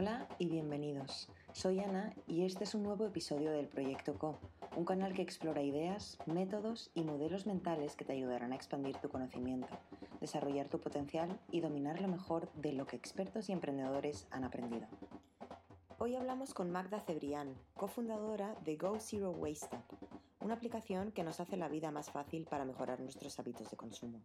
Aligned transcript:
Hola 0.00 0.28
y 0.38 0.46
bienvenidos. 0.46 1.28
Soy 1.52 1.80
Ana 1.80 2.14
y 2.28 2.44
este 2.44 2.62
es 2.62 2.76
un 2.76 2.84
nuevo 2.84 3.04
episodio 3.04 3.50
del 3.50 3.66
Proyecto 3.66 4.16
Co, 4.16 4.38
un 4.76 4.84
canal 4.84 5.12
que 5.12 5.22
explora 5.22 5.60
ideas, 5.60 6.18
métodos 6.24 6.92
y 6.94 7.02
modelos 7.02 7.46
mentales 7.46 7.96
que 7.96 8.04
te 8.04 8.12
ayudarán 8.12 8.52
a 8.52 8.54
expandir 8.54 8.96
tu 8.98 9.08
conocimiento, 9.08 9.66
desarrollar 10.20 10.68
tu 10.68 10.78
potencial 10.78 11.36
y 11.50 11.62
dominar 11.62 12.00
lo 12.00 12.06
mejor 12.06 12.48
de 12.52 12.74
lo 12.74 12.86
que 12.86 12.94
expertos 12.94 13.48
y 13.48 13.52
emprendedores 13.52 14.28
han 14.30 14.44
aprendido. 14.44 14.86
Hoy 15.98 16.14
hablamos 16.14 16.54
con 16.54 16.70
Magda 16.70 17.00
Cebrián, 17.00 17.56
cofundadora 17.74 18.54
de 18.64 18.76
Go 18.76 19.00
Zero 19.00 19.32
Waste 19.32 19.74
Up, 19.74 19.98
una 20.38 20.54
aplicación 20.54 21.10
que 21.10 21.24
nos 21.24 21.40
hace 21.40 21.56
la 21.56 21.66
vida 21.66 21.90
más 21.90 22.08
fácil 22.08 22.44
para 22.44 22.64
mejorar 22.64 23.00
nuestros 23.00 23.36
hábitos 23.40 23.68
de 23.72 23.76
consumo. 23.76 24.20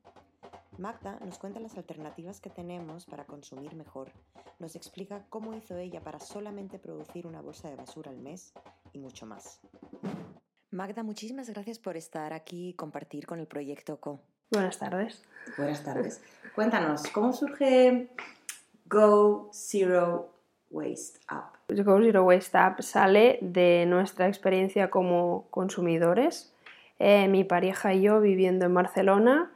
Magda 0.77 1.19
nos 1.25 1.39
cuenta 1.39 1.59
las 1.59 1.77
alternativas 1.77 2.41
que 2.41 2.51
tenemos 2.51 3.05
para 3.05 3.25
consumir 3.25 3.73
mejor, 3.73 4.11
nos 4.63 4.77
explica 4.77 5.25
cómo 5.29 5.53
hizo 5.53 5.77
ella 5.77 5.99
para 5.99 6.21
solamente 6.21 6.79
producir 6.79 7.27
una 7.27 7.41
bolsa 7.41 7.69
de 7.69 7.75
basura 7.75 8.11
al 8.11 8.19
mes 8.19 8.53
y 8.93 8.97
mucho 8.97 9.25
más. 9.25 9.59
Magda, 10.71 11.03
muchísimas 11.03 11.49
gracias 11.49 11.79
por 11.79 11.97
estar 11.97 12.31
aquí 12.31 12.69
y 12.69 12.73
compartir 12.73 13.27
con 13.27 13.39
el 13.39 13.45
proyecto 13.45 13.99
Co. 13.99 14.21
Buenas 14.51 14.79
tardes. 14.79 15.21
Buenas 15.57 15.83
tardes. 15.83 16.21
Cuéntanos, 16.55 17.03
¿cómo 17.09 17.33
surge 17.33 18.07
Go 18.85 19.49
Zero 19.53 20.33
Waste 20.71 21.19
Up? 21.29 21.83
Go 21.83 21.99
Zero 22.01 22.23
Waste 22.23 22.57
Up 22.57 22.81
sale 22.81 23.39
de 23.41 23.85
nuestra 23.85 24.29
experiencia 24.29 24.89
como 24.89 25.45
consumidores. 25.49 26.53
Eh, 26.99 27.27
mi 27.27 27.43
pareja 27.43 27.93
y 27.93 28.03
yo 28.03 28.21
viviendo 28.21 28.65
en 28.65 28.73
Barcelona 28.73 29.52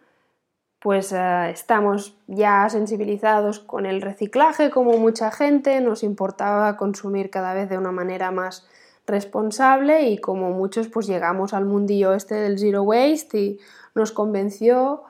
pues 0.88 1.12
eh, 1.12 1.50
estamos 1.50 2.16
ya 2.28 2.70
sensibilizados 2.70 3.60
con 3.60 3.86
el 3.86 4.02
reciclaje 4.02 4.70
como 4.70 4.98
mucha 4.98 5.32
gente, 5.32 5.82
nos 5.82 6.02
importaba 6.02 6.78
consumir 6.78 7.30
cada 7.30 7.54
vez 7.54 7.68
de 7.68 7.78
una 7.78 7.92
manera 7.92 8.32
más 8.32 8.66
responsable 9.06 10.04
y 10.04 10.18
como 10.18 10.52
muchos 10.52 10.88
pues 10.88 11.06
llegamos 11.06 11.54
al 11.54 11.66
mundillo 11.66 12.14
este 12.14 12.36
del 12.36 12.58
zero 12.58 12.84
waste 12.84 13.38
y 13.38 13.60
nos 13.96 14.14
convenció 14.14 15.04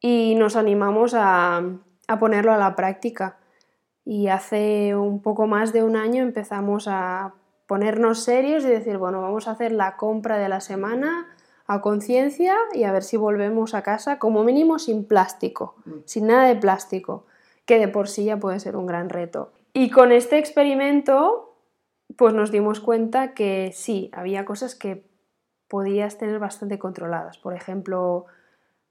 y 0.00 0.34
nos 0.34 0.56
animamos 0.56 1.12
a, 1.12 1.62
a 2.08 2.18
ponerlo 2.18 2.54
a 2.54 2.56
la 2.56 2.74
práctica. 2.74 3.36
Y 4.02 4.28
hace 4.28 4.96
un 4.96 5.20
poco 5.20 5.46
más 5.46 5.74
de 5.74 5.82
un 5.82 5.96
año 5.96 6.22
empezamos 6.22 6.88
a 6.88 7.34
ponernos 7.66 8.24
serios 8.24 8.64
y 8.64 8.68
decir, 8.68 8.96
bueno, 8.96 9.20
vamos 9.20 9.46
a 9.46 9.50
hacer 9.50 9.72
la 9.72 9.98
compra 9.98 10.38
de 10.38 10.48
la 10.48 10.62
semana 10.62 11.35
a 11.66 11.80
conciencia 11.80 12.56
y 12.72 12.84
a 12.84 12.92
ver 12.92 13.02
si 13.02 13.16
volvemos 13.16 13.74
a 13.74 13.82
casa 13.82 14.18
como 14.18 14.44
mínimo 14.44 14.78
sin 14.78 15.04
plástico, 15.04 15.74
mm. 15.84 15.92
sin 16.04 16.26
nada 16.28 16.46
de 16.46 16.56
plástico, 16.56 17.26
que 17.64 17.78
de 17.78 17.88
por 17.88 18.08
sí 18.08 18.24
ya 18.24 18.38
puede 18.38 18.60
ser 18.60 18.76
un 18.76 18.86
gran 18.86 19.08
reto. 19.08 19.52
Y 19.72 19.90
con 19.90 20.12
este 20.12 20.38
experimento, 20.38 21.56
pues 22.16 22.32
nos 22.32 22.50
dimos 22.50 22.80
cuenta 22.80 23.34
que 23.34 23.72
sí, 23.74 24.10
había 24.12 24.44
cosas 24.44 24.74
que 24.74 25.04
podías 25.68 26.18
tener 26.18 26.38
bastante 26.38 26.78
controladas. 26.78 27.38
Por 27.38 27.54
ejemplo, 27.54 28.26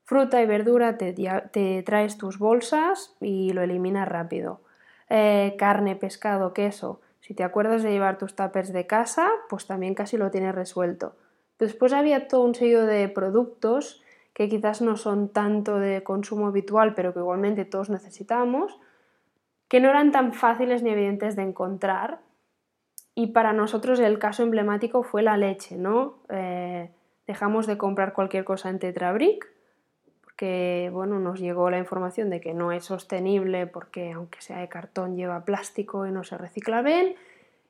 fruta 0.04 0.42
y 0.42 0.45
verdura 0.45 0.98
te, 0.98 1.14
te 1.14 1.84
traes 1.84 2.17
tus 2.17 2.38
bolsas 2.38 3.16
y 3.22 3.52
lo 3.54 3.62
eliminas 3.62 4.08
rápido. 4.08 4.62
Eh, 5.10 5.56
carne, 5.58 5.95
pescado, 5.95 6.54
queso. 6.54 7.02
Si 7.22 7.34
te 7.34 7.44
acuerdas 7.44 7.82
de 7.82 7.92
llevar 7.92 8.17
tus 8.17 8.36
tapers 8.36 8.72
de 8.72 8.86
casa, 8.86 9.30
pues 9.50 9.66
también 9.66 9.95
casi 9.95 10.17
lo 10.17 10.30
tienes 10.30 10.54
resuelto. 10.54 11.16
Después 11.59 11.94
había 11.94 12.28
todo 12.28 12.42
un 12.42 12.56
sello 12.56 12.86
de 12.86 13.08
productos 13.08 14.03
que 14.34 14.50
quizás 14.50 14.81
no 14.81 14.98
son 14.98 15.30
tanto 15.30 15.80
de 15.80 16.03
consumo 16.03 16.48
habitual, 16.48 16.94
pero 16.94 17.14
que 17.14 17.20
igualmente 17.20 17.64
todos 17.64 17.89
necesitamos, 17.89 18.78
que 19.70 19.80
no 19.80 19.89
eran 19.89 20.11
tan 20.11 20.33
fáciles 20.33 20.83
ni 20.83 20.89
evidentes 20.89 21.38
de 21.38 21.44
encontrar. 21.44 22.20
Y 23.16 23.28
para 23.28 23.53
nosotros 23.53 24.00
el 24.02 24.20
caso 24.20 24.44
emblemático 24.44 25.03
fue 25.03 25.23
la 25.23 25.38
leche, 25.38 25.78
¿no? 25.78 26.20
Eh, 26.27 26.92
dejamos 27.27 27.66
de 27.66 27.77
comprar 27.77 28.11
cualquier 28.11 28.43
cosa 28.43 28.70
en 28.70 28.80
Tetrabric, 28.80 29.49
porque 30.22 30.89
bueno, 30.92 31.17
nos 31.20 31.39
llegó 31.39 31.70
la 31.70 31.77
información 31.77 32.30
de 32.30 32.42
que 32.42 32.54
no 32.54 32.73
es 32.73 32.83
sostenible 32.83 33.67
porque 33.67 34.11
aunque 34.11 34.42
sea 34.42 34.60
de 34.60 34.67
cartón 34.67 35.16
lleva 35.16 35.45
plástico 35.45 36.05
y 36.05 36.11
no 36.11 36.26
se 36.26 36.37
recicla 36.37 36.82
bien, 36.82 37.16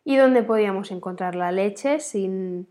y 0.04 0.18
dónde 0.18 0.42
podíamos 0.42 0.90
encontrar 0.90 1.36
la 1.36 1.52
leche 1.52 2.00
sin, 2.00 2.68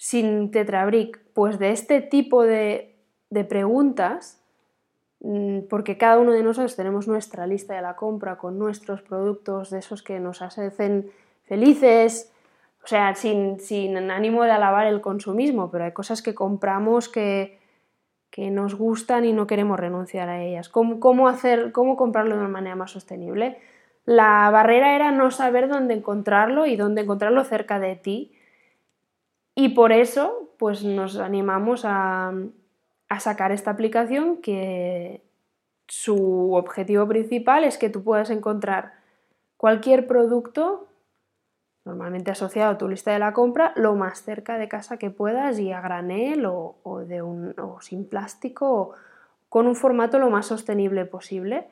sin 0.00 0.50
Tetrabric? 0.50 1.20
Pues 1.34 1.58
de 1.58 1.72
este 1.72 2.00
tipo 2.00 2.42
de, 2.42 2.96
preguntas, 3.50 4.42
mm, 5.20 5.68
porque 5.68 5.98
cada 5.98 6.18
uno 6.18 6.32
de 6.32 6.42
nosotros 6.42 6.74
tenemos 6.74 7.06
nuestra 7.06 7.46
lista 7.46 7.74
de 7.74 7.82
la 7.82 7.96
compra 7.96 8.38
con 8.38 8.58
nuestros 8.58 9.02
productos, 9.02 9.68
de 9.68 9.78
esos 9.78 10.02
que 10.02 10.18
nos 10.18 10.40
hacen 10.40 11.10
felices, 11.44 12.32
o 12.82 12.86
sea, 12.86 13.14
sin, 13.14 13.58
ánimo 14.10 14.44
de 14.44 14.52
alabar 14.52 14.86
el 14.86 15.02
consumismo, 15.02 15.70
pero 15.70 15.84
hay 15.84 15.92
cosas 15.92 16.22
que 16.22 16.34
compramos 16.34 17.10
que, 17.10 17.58
que 18.30 18.50
nos 18.50 18.76
gustan 18.76 19.26
y 19.26 19.34
no 19.34 19.46
queremos 19.46 19.78
renunciar 19.78 20.30
a 20.30 20.42
ellas. 20.42 20.70
¿Cómo, 20.70 21.28
hacer, 21.28 21.72
¿Cómo 21.72 21.96
comprarlo 21.96 22.36
de 22.36 22.40
una 22.40 22.48
manera 22.48 22.74
más 22.74 22.92
sostenible? 22.92 23.58
La 24.06 24.48
barrera 24.50 24.96
era 24.96 25.12
no 25.12 25.30
saber 25.30 25.68
dónde 25.68 25.92
encontrarlo 25.92 26.64
y 26.64 26.76
dónde 26.76 27.02
encontrarlo 27.02 27.44
cerca 27.44 27.78
de 27.78 27.96
ti 27.96 28.32
y 29.54 29.70
por 29.70 29.92
eso, 29.92 30.50
pues 30.58 30.84
nos 30.84 31.16
animamos 31.18 31.82
a, 31.84 32.32
sacar 33.18 33.50
esta 33.50 33.72
aplicación 33.72 34.40
que 34.40 35.22
su 35.88 36.54
objetivo 36.54 37.08
principal 37.08 37.64
es 37.64 37.76
que 37.76 37.90
tú 37.90 38.04
puedas 38.04 38.30
encontrar 38.30 38.92
cualquier 39.56 40.06
producto 40.06 40.86
normalmente 41.84 42.30
asociado 42.30 42.70
a 42.70 42.78
tu 42.78 42.88
lista 42.88 43.10
de 43.10 43.18
la 43.18 43.32
compra 43.32 43.72
lo 43.74 43.96
más 43.96 44.22
cerca 44.22 44.58
de 44.58 44.68
casa 44.68 44.96
que 44.96 45.10
puedas 45.10 45.58
y 45.58 45.72
a 45.72 45.80
granel 45.80 46.46
o, 46.46 47.04
de 47.06 47.20
un, 47.20 47.54
sin 47.80 48.08
plástico 48.08 48.92
con 49.48 49.66
un 49.66 49.74
formato 49.74 50.20
lo 50.20 50.30
más 50.30 50.46
sostenible 50.46 51.04
posible. 51.04 51.66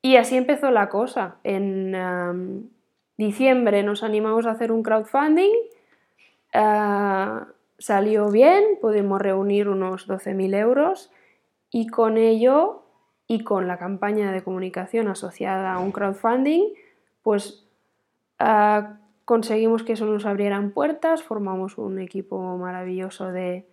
Y 0.00 0.16
así 0.16 0.38
empezó 0.38 0.70
la 0.70 0.88
cosa. 0.88 1.36
En 1.44 2.70
diciembre 3.18 3.82
nos 3.82 4.02
animamos 4.02 4.46
a 4.46 4.52
hacer 4.52 4.72
un 4.72 4.82
crowdfunding 4.82 5.52
Ah, 6.52 7.48
salió 7.78 8.30
bien, 8.30 8.62
pudimos 8.80 9.20
reunir 9.20 9.68
unos 9.68 10.08
12.000 10.08 10.54
euros 10.54 11.10
y 11.70 11.86
con 11.88 12.18
ello 12.18 12.82
y 13.26 13.44
con 13.44 13.68
la 13.68 13.78
campaña 13.78 14.32
de 14.32 14.42
comunicación 14.42 15.08
asociada 15.08 15.72
a 15.72 15.78
un 15.78 15.92
crowdfunding, 15.92 16.74
pues 17.22 17.66
ah, 18.38 18.98
conseguimos 19.24 19.84
que 19.84 19.92
eso 19.92 20.04
nos 20.06 20.26
abrieran 20.26 20.72
puertas, 20.72 21.22
formamos 21.22 21.78
un 21.78 22.00
equipo 22.00 22.58
maravilloso 22.58 23.30
de 23.30 23.68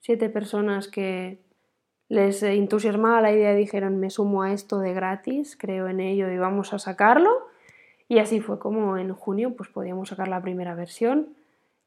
siete 0.00 0.30
personas 0.30 0.88
que 0.88 1.38
les 2.08 2.42
entusiasmaba 2.42 3.20
la 3.20 3.32
idea, 3.32 3.54
dijeron 3.54 3.98
me 3.98 4.10
sumo 4.10 4.42
a 4.42 4.52
esto 4.52 4.78
de 4.78 4.94
gratis, 4.94 5.56
creo 5.56 5.88
en 5.88 6.00
ello 6.00 6.30
y 6.30 6.38
vamos 6.38 6.72
a 6.72 6.78
sacarlo. 6.78 7.48
Y 8.08 8.18
así 8.18 8.40
fue 8.40 8.58
como 8.58 8.96
en 8.98 9.12
junio 9.12 9.54
pues 9.56 9.68
podíamos 9.68 10.08
sacar 10.08 10.28
la 10.28 10.42
primera 10.42 10.74
versión 10.74 11.34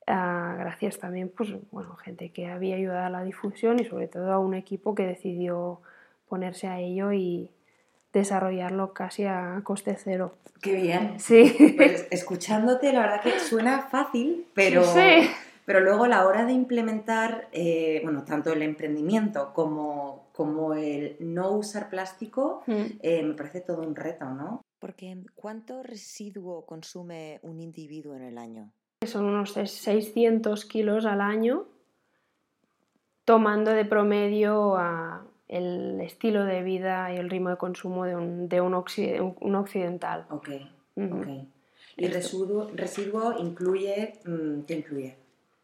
gracias 0.07 0.99
también, 0.99 1.29
pues, 1.29 1.49
bueno, 1.71 1.95
gente 1.97 2.29
que 2.31 2.47
había 2.47 2.75
ayudado 2.75 3.05
a 3.05 3.09
la 3.09 3.23
difusión 3.23 3.79
y 3.79 3.85
sobre 3.85 4.07
todo 4.07 4.31
a 4.31 4.39
un 4.39 4.53
equipo 4.53 4.95
que 4.95 5.05
decidió 5.05 5.81
ponerse 6.29 6.67
a 6.67 6.79
ello 6.79 7.11
y 7.11 7.51
desarrollarlo 8.13 8.93
casi 8.93 9.25
a 9.25 9.59
coste 9.63 9.97
cero. 10.01 10.35
Qué 10.61 10.73
bien. 10.73 11.19
Sí. 11.19 11.73
Pues 11.75 12.07
escuchándote, 12.09 12.91
la 12.93 13.01
verdad 13.01 13.21
que 13.21 13.39
suena 13.39 13.83
fácil, 13.83 14.47
pero, 14.53 14.83
pero 15.65 15.81
luego 15.81 16.07
la 16.07 16.25
hora 16.25 16.45
de 16.45 16.53
implementar, 16.53 17.47
eh, 17.51 18.01
bueno, 18.03 18.23
tanto 18.23 18.53
el 18.53 18.61
emprendimiento 18.61 19.53
como, 19.53 20.29
como 20.31 20.73
el 20.73 21.17
no 21.19 21.51
usar 21.51 21.89
plástico, 21.89 22.63
mm. 22.65 22.83
eh, 23.01 23.23
me 23.23 23.33
parece 23.35 23.61
todo 23.61 23.81
un 23.81 23.95
reto, 23.95 24.25
¿no? 24.25 24.61
Porque 24.79 25.17
¿cuánto 25.35 25.83
residuo 25.83 26.65
consume 26.65 27.39
un 27.41 27.59
individuo 27.59 28.15
en 28.15 28.23
el 28.23 28.37
año? 28.37 28.71
Son 29.05 29.25
unos 29.25 29.51
600 29.53 30.65
kilos 30.65 31.05
al 31.05 31.21
año, 31.21 31.65
tomando 33.25 33.71
de 33.71 33.85
promedio 33.85 34.75
el 35.47 36.01
estilo 36.01 36.45
de 36.45 36.63
vida 36.63 37.13
y 37.13 37.17
el 37.17 37.29
ritmo 37.29 37.49
de 37.49 37.57
consumo 37.57 38.05
de 38.05 38.15
un, 38.15 38.49
de 38.49 38.61
un, 38.61 38.73
occidental. 38.73 40.25
Ok, 40.29 40.49
¿El 40.95 42.11
residuo, 42.11 42.71
residuo 42.75 43.35
incluye, 43.39 44.19
mm, 44.25 44.61
qué 44.61 44.75
incluye? 44.75 45.17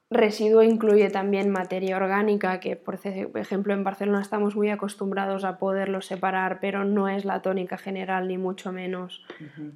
Residuo 0.09 0.61
incluye 0.61 1.09
también 1.09 1.49
materia 1.49 1.97
orgánica, 1.97 2.59
que 2.59 2.75
por 2.75 2.95
ejemplo 2.95 3.73
en 3.73 3.83
Barcelona 3.83 4.21
estamos 4.21 4.55
muy 4.55 4.69
acostumbrados 4.69 5.43
a 5.43 5.57
poderlo 5.57 6.01
separar, 6.01 6.59
pero 6.59 6.85
no 6.85 7.07
es 7.09 7.25
la 7.25 7.41
tónica 7.41 7.77
general 7.77 8.27
ni 8.27 8.37
mucho 8.37 8.71
menos 8.71 9.25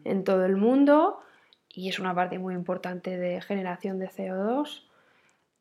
en 0.03 0.23
todo 0.23 0.45
el 0.45 0.55
mundo 0.55 1.21
y 1.77 1.89
es 1.89 1.99
una 1.99 2.15
parte 2.15 2.39
muy 2.39 2.55
importante 2.55 3.19
de 3.19 3.39
generación 3.39 3.99
de 3.99 4.09
CO2. 4.09 4.81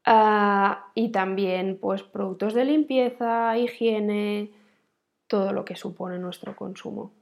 Ah, 0.06 0.86
y 0.94 1.10
también 1.10 1.78
pues 1.78 2.02
productos 2.02 2.54
de 2.54 2.64
limpieza, 2.64 3.58
higiene, 3.58 4.50
todo 5.26 5.52
lo 5.52 5.66
que 5.66 5.76
supone 5.76 6.18
nuestro 6.18 6.56
consumo. 6.56 7.12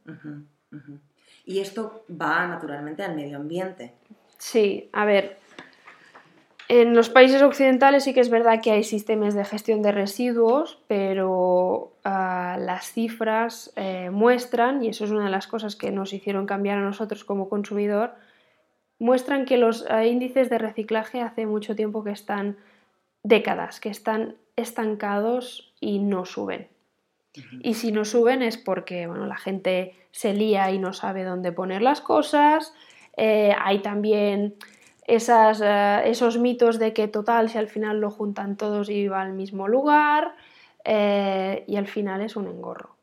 Y 1.44 1.58
esto 1.58 2.04
va 2.08 2.46
naturalmente 2.46 3.02
al 3.02 3.16
medio 3.16 3.38
ambiente. 3.38 3.94
Sí, 4.38 4.90
a 4.92 5.04
ver, 5.04 5.38
en 6.68 6.94
los 6.94 7.08
países 7.10 7.42
occidentales 7.42 8.04
sí 8.04 8.14
que 8.14 8.20
es 8.20 8.30
verdad 8.30 8.60
que 8.62 8.70
hay 8.70 8.84
sistemas 8.84 9.34
de 9.34 9.44
gestión 9.44 9.82
de 9.82 9.90
residuos, 9.90 10.84
pero 10.86 11.94
ah, 12.04 12.56
las 12.60 12.92
cifras 12.92 13.72
eh, 13.74 14.10
muestran, 14.10 14.84
y 14.84 14.88
eso 14.90 15.04
es 15.04 15.10
una 15.10 15.24
de 15.24 15.30
las 15.30 15.48
cosas 15.48 15.74
que 15.74 15.90
nos 15.90 16.12
hicieron 16.12 16.46
cambiar 16.46 16.78
a 16.78 16.82
nosotros 16.82 17.24
como 17.24 17.48
consumidor, 17.48 18.14
muestran 18.98 19.44
que 19.44 19.56
los 19.56 19.84
eh, 19.90 20.08
índices 20.08 20.50
de 20.50 20.58
reciclaje 20.58 21.20
hace 21.20 21.46
mucho 21.46 21.74
tiempo 21.74 22.04
que 22.04 22.12
están 22.12 22.56
décadas, 23.22 23.80
que 23.80 23.88
están 23.88 24.36
estancados 24.56 25.74
y 25.80 25.98
no 25.98 26.24
suben. 26.24 26.68
Y 27.62 27.74
si 27.74 27.90
no 27.90 28.04
suben 28.04 28.42
es 28.42 28.56
porque 28.56 29.08
bueno, 29.08 29.26
la 29.26 29.36
gente 29.36 29.94
se 30.12 30.34
lía 30.34 30.70
y 30.70 30.78
no 30.78 30.92
sabe 30.92 31.24
dónde 31.24 31.50
poner 31.50 31.82
las 31.82 32.00
cosas. 32.00 32.72
Eh, 33.16 33.52
hay 33.58 33.80
también 33.80 34.54
esas, 35.06 35.60
eh, 35.62 36.02
esos 36.06 36.38
mitos 36.38 36.78
de 36.78 36.92
que 36.92 37.08
total, 37.08 37.48
si 37.48 37.58
al 37.58 37.68
final 37.68 38.00
lo 38.00 38.10
juntan 38.10 38.56
todos 38.56 38.88
y 38.88 39.08
va 39.08 39.22
al 39.22 39.32
mismo 39.32 39.68
lugar, 39.68 40.34
eh, 40.84 41.64
y 41.66 41.76
al 41.76 41.86
final 41.86 42.20
es 42.20 42.36
un 42.36 42.46
engorro. 42.46 42.93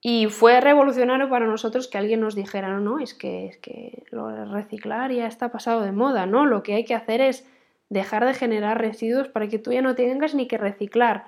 Y 0.00 0.26
fue 0.26 0.60
revolucionario 0.60 1.28
para 1.28 1.46
nosotros 1.46 1.88
que 1.88 1.98
alguien 1.98 2.20
nos 2.20 2.36
dijera, 2.36 2.68
no, 2.68 2.80
no, 2.80 3.00
es 3.00 3.14
que, 3.14 3.46
es 3.46 3.56
que 3.58 4.04
lo 4.10 4.28
de 4.28 4.44
reciclar 4.44 5.10
ya 5.12 5.26
está 5.26 5.50
pasado 5.50 5.82
de 5.82 5.92
moda, 5.92 6.26
¿no? 6.26 6.46
Lo 6.46 6.62
que 6.62 6.74
hay 6.74 6.84
que 6.84 6.94
hacer 6.94 7.20
es 7.20 7.48
dejar 7.88 8.24
de 8.24 8.34
generar 8.34 8.80
residuos 8.80 9.28
para 9.28 9.48
que 9.48 9.58
tú 9.58 9.72
ya 9.72 9.82
no 9.82 9.94
tengas 9.94 10.34
ni 10.34 10.46
que 10.46 10.58
reciclar, 10.58 11.24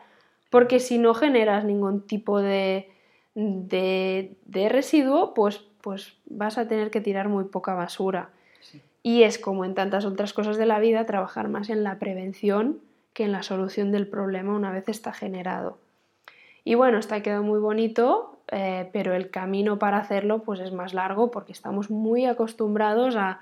porque 0.50 0.78
si 0.78 0.99
no 0.99 1.14
generas 1.14 1.64
ningún 1.64 2.06
tipo 2.06 2.40
de, 2.40 2.90
de, 3.34 4.37
de 4.44 4.69
residuo, 4.69 5.34
pues, 5.34 5.64
pues 5.81 6.16
vas 6.26 6.58
a 6.58 6.69
tener 6.69 6.90
que 6.90 7.00
tirar 7.00 7.28
muy 7.28 7.44
poca 7.44 7.75
basura. 7.75 8.31
Y 9.02 9.23
es 9.23 9.38
como 9.38 9.64
en 9.64 9.75
tantas 9.75 10.05
otras 10.05 10.32
cosas 10.32 10.58
de 10.58 10.66
la 10.66 10.78
vida, 10.78 11.06
trabajar 11.06 11.49
más 11.49 11.70
en 11.70 11.82
la 11.82 11.99
prevención 11.99 12.81
que 13.14 13.25
en 13.25 13.32
la 13.32 13.43
solución 13.43 13.90
del 13.90 14.06
problema 14.06 14.55
una 14.55 14.70
vez 14.70 14.88
está 14.88 15.12
generado. 15.12 15.78
Y 16.65 16.75
bueno, 16.75 16.99
está 16.99 17.23
quedó 17.23 17.43
muy 17.43 17.59
bonito, 17.59 18.41
eh, 18.49 18.91
pero 18.93 19.15
el 19.15 19.31
camino 19.31 19.79
para 19.79 19.99
hacerlo 19.99 20.43
pues 20.43 20.61
es 20.61 20.73
más 20.73 20.93
largo 20.93 21.31
porque 21.31 21.53
estamos 21.53 21.91
muy 21.91 22.27
acostumbrados 22.27 23.17
a, 23.17 23.41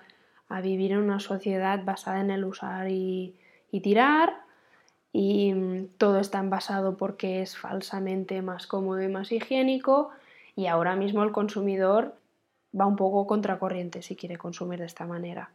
vivir 0.62 0.92
en 0.92 0.98
una 0.98 1.20
sociedad 1.20 1.84
basada 1.84 2.20
en 2.20 2.30
el 2.30 2.44
usar 2.44 2.88
y, 2.88 3.36
tirar 3.82 4.34
y 5.12 5.52
mm, 5.52 5.88
todo 5.98 6.20
está 6.20 6.40
basado 6.42 6.96
porque 6.96 7.42
es 7.42 7.56
falsamente 7.56 8.40
más 8.40 8.66
cómodo 8.66 9.02
y 9.02 9.08
más 9.08 9.30
higiénico 9.30 10.10
y 10.56 10.66
ahora 10.66 10.96
mismo 10.96 11.22
el 11.22 11.32
consumidor 11.32 12.14
va 12.78 12.86
un 12.86 12.96
poco 12.96 13.26
contracorriente 13.26 14.00
si 14.00 14.16
quiere 14.16 14.36
consumir 14.36 14.80
de 14.80 14.86
esta 14.86 15.06
manera. 15.06 15.50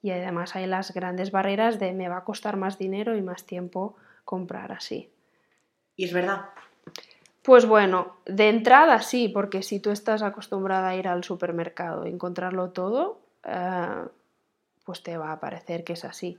Y 0.00 0.10
además 0.10 0.54
hay 0.54 0.66
las 0.66 0.94
grandes 0.94 1.32
barreras 1.32 1.80
de 1.80 1.92
me 1.92 2.08
va 2.08 2.18
a 2.18 2.24
costar 2.24 2.56
más 2.56 2.78
dinero 2.78 3.16
y 3.16 3.22
más 3.22 3.44
tiempo 3.44 3.96
comprar 4.24 4.72
así. 4.72 5.10
¿Y 5.96 6.04
es 6.04 6.12
verdad? 6.12 6.46
Pues 7.42 7.66
bueno, 7.66 8.16
de 8.26 8.48
entrada 8.48 9.00
sí, 9.02 9.28
porque 9.28 9.62
si 9.62 9.78
tú 9.78 9.90
estás 9.90 10.22
acostumbrada 10.22 10.88
a 10.88 10.96
ir 10.96 11.06
al 11.06 11.22
supermercado 11.22 12.06
y 12.06 12.10
encontrarlo 12.10 12.70
todo, 12.70 13.20
eh, 13.44 14.04
pues 14.84 15.02
te 15.02 15.16
va 15.16 15.32
a 15.32 15.40
parecer 15.40 15.84
que 15.84 15.92
es 15.92 16.04
así. 16.04 16.38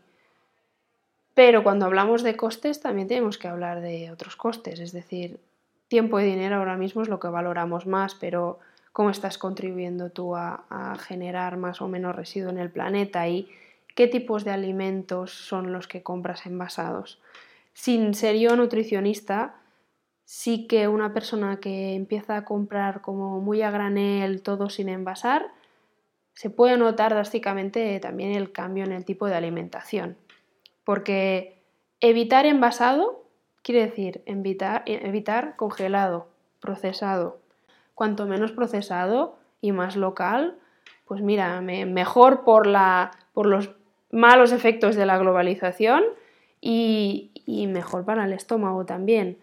Pero 1.33 1.63
cuando 1.63 1.85
hablamos 1.85 2.23
de 2.23 2.35
costes 2.35 2.81
también 2.81 3.07
tenemos 3.07 3.37
que 3.37 3.47
hablar 3.47 3.79
de 3.81 4.11
otros 4.11 4.35
costes, 4.35 4.79
es 4.79 4.91
decir, 4.91 5.39
tiempo 5.87 6.19
y 6.19 6.25
dinero 6.25 6.55
ahora 6.55 6.77
mismo 6.77 7.01
es 7.01 7.09
lo 7.09 7.19
que 7.19 7.27
valoramos 7.27 7.85
más, 7.85 8.15
pero 8.15 8.59
cómo 8.91 9.11
estás 9.11 9.37
contribuyendo 9.37 10.09
tú 10.09 10.35
a, 10.35 10.97
generar 11.07 11.57
más 11.57 11.81
o 11.81 11.87
menos 11.87 12.15
residuo 12.15 12.49
en 12.49 12.57
el 12.57 12.71
planeta 12.71 13.27
y 13.27 13.47
qué 13.93 14.07
tipos 14.07 14.43
de 14.43 14.51
alimentos 14.51 15.31
son 15.31 15.71
los 15.71 15.87
que 15.87 16.01
compras 16.01 16.47
envasados. 16.47 17.21
Sin 17.73 18.15
ser 18.15 18.37
yo 18.37 18.55
nutricionista, 18.55 19.55
sí 20.27 20.67
que 20.67 20.89
una 20.89 21.13
persona 21.13 21.61
que 21.61 21.93
empieza 21.93 22.35
a 22.35 22.43
comprar 22.43 22.99
como 22.99 23.39
muy 23.39 23.61
a 23.61 23.71
granel 23.71 24.41
todo 24.41 24.69
sin 24.69 24.89
envasar, 24.89 25.53
se 26.33 26.49
puede 26.49 26.75
notar 26.77 27.13
drásticamente 27.13 27.97
también 28.01 28.33
el 28.33 28.51
cambio 28.51 28.83
en 28.83 28.91
el 28.91 29.05
tipo 29.05 29.27
de 29.27 29.35
alimentación. 29.35 30.17
Porque 30.83 31.63
evitar 32.01 32.45
envasado 32.45 33.23
quiere 33.63 33.85
decir 33.85 34.21
evitar, 34.25 34.83
evitar 34.85 35.55
congelado, 35.55 36.27
procesado, 36.59 37.39
cuanto 37.95 38.25
menos 38.25 38.51
procesado 38.51 39.37
y 39.61 39.71
más 39.71 39.95
local, 39.95 40.57
pues 41.05 41.21
mira, 41.21 41.61
mejor 41.61 42.43
por, 42.43 42.67
la, 42.67 43.11
por 43.31 43.45
los 43.45 43.71
malos 44.11 44.51
efectos 44.51 44.97
de 44.97 45.05
la 45.05 45.17
globalización 45.17 46.03
y, 46.59 47.31
mejor 47.69 48.03
para 48.03 48.25
el 48.25 48.33
estómago 48.33 48.85
también 48.85 49.37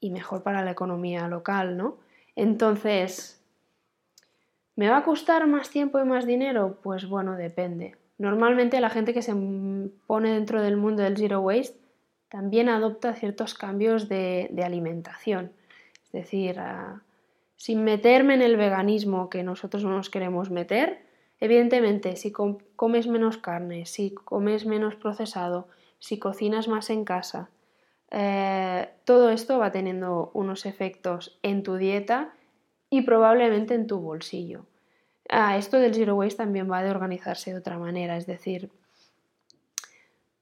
y 0.00 0.10
mejor 0.10 0.42
para 0.42 0.64
la 0.64 0.70
economía 0.70 1.28
local, 1.28 1.76
¿no? 1.76 1.96
Entonces, 2.36 3.42
¿me 4.76 4.88
va 4.88 4.98
a 4.98 5.04
costar 5.04 5.46
más 5.46 5.70
tiempo 5.70 5.98
y 5.98 6.04
más 6.04 6.26
dinero? 6.26 6.78
Pues 6.82 7.08
bueno, 7.08 7.36
depende. 7.36 7.96
Normalmente 8.18 8.80
la 8.80 8.90
gente 8.90 9.14
que 9.14 9.22
se 9.22 9.34
pone 10.06 10.32
dentro 10.32 10.60
del 10.62 10.76
mundo 10.76 11.02
del 11.02 11.16
zero 11.16 11.40
waste 11.40 11.78
también 12.28 12.68
adopta 12.68 13.14
ciertos 13.14 13.54
cambios 13.54 14.08
de, 14.08 14.50
alimentación. 14.64 15.52
Es 16.04 16.12
decir, 16.12 16.60
sin 17.56 17.84
meterme 17.84 18.34
en 18.34 18.42
el 18.42 18.56
veganismo 18.56 19.30
que 19.30 19.42
nosotros 19.42 19.84
no 19.84 19.90
nos 19.90 20.10
queremos 20.10 20.50
meter, 20.50 21.02
evidentemente 21.40 22.16
si 22.16 22.32
comes 22.32 23.06
menos 23.06 23.38
carne, 23.38 23.86
si 23.86 24.10
comes 24.10 24.66
menos 24.66 24.96
procesado, 24.96 25.68
si 25.98 26.18
cocinas 26.18 26.68
más 26.68 26.90
en 26.90 27.04
casa, 27.04 27.50
eh, 28.10 28.88
todo 29.04 29.30
esto 29.30 29.58
va 29.58 29.72
teniendo 29.72 30.30
unos 30.34 30.66
efectos 30.66 31.38
en 31.42 31.62
tu 31.62 31.76
dieta 31.76 32.32
y 32.90 33.02
probablemente 33.02 33.74
en 33.74 33.86
tu 33.86 34.00
bolsillo. 34.00 34.64
Ah, 35.28 35.58
esto 35.58 35.78
del 35.78 35.94
zero 35.94 36.16
waste 36.16 36.38
también 36.38 36.70
va 36.70 36.82
de 36.82 36.90
organizarse 36.90 37.52
de 37.52 37.58
otra 37.58 37.78
manera, 37.78 38.16
es 38.16 38.26
decir, 38.26 38.70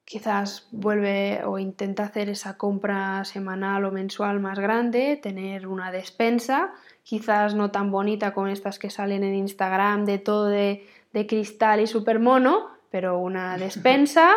quizás 0.04 0.68
vuelve 0.70 1.42
o 1.44 1.58
intenta 1.58 2.04
hacer 2.04 2.28
esa 2.28 2.56
compra 2.56 3.24
semanal 3.24 3.84
o 3.84 3.90
mensual 3.90 4.38
más 4.38 4.58
grande, 4.58 5.18
tener 5.20 5.66
una 5.66 5.90
despensa, 5.90 6.72
quizás 7.02 7.56
no 7.56 7.72
tan 7.72 7.90
bonita 7.90 8.32
como 8.32 8.46
estas 8.46 8.78
que 8.78 8.88
salen 8.88 9.24
en 9.24 9.34
Instagram 9.34 10.04
de 10.04 10.18
todo 10.18 10.46
de, 10.46 10.86
cristal 11.26 11.80
y 11.80 11.88
super 11.88 12.20
mono, 12.20 12.68
pero 12.90 13.18
una 13.18 13.58
despensa 13.58 14.34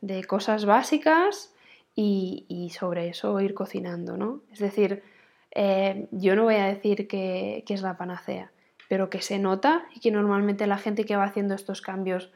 de 0.00 0.24
cosas 0.24 0.64
básicas 0.64 1.51
y, 1.94 2.70
sobre 2.74 3.08
eso 3.08 3.40
ir 3.40 3.54
cocinando, 3.54 4.16
¿no? 4.16 4.40
Es 4.50 4.58
decir, 4.58 5.02
eh, 5.50 6.08
yo 6.10 6.36
no 6.36 6.44
voy 6.44 6.54
a 6.54 6.66
decir 6.66 7.06
que, 7.06 7.64
que 7.66 7.74
es 7.74 7.82
la 7.82 7.96
panacea, 7.96 8.50
pero 8.88 9.10
que 9.10 9.20
se 9.20 9.38
nota 9.38 9.84
y 9.94 10.00
que 10.00 10.10
normalmente 10.10 10.66
la 10.66 10.78
gente 10.78 11.04
que 11.04 11.16
va 11.16 11.24
haciendo 11.24 11.54
estos 11.54 11.82
cambios 11.82 12.30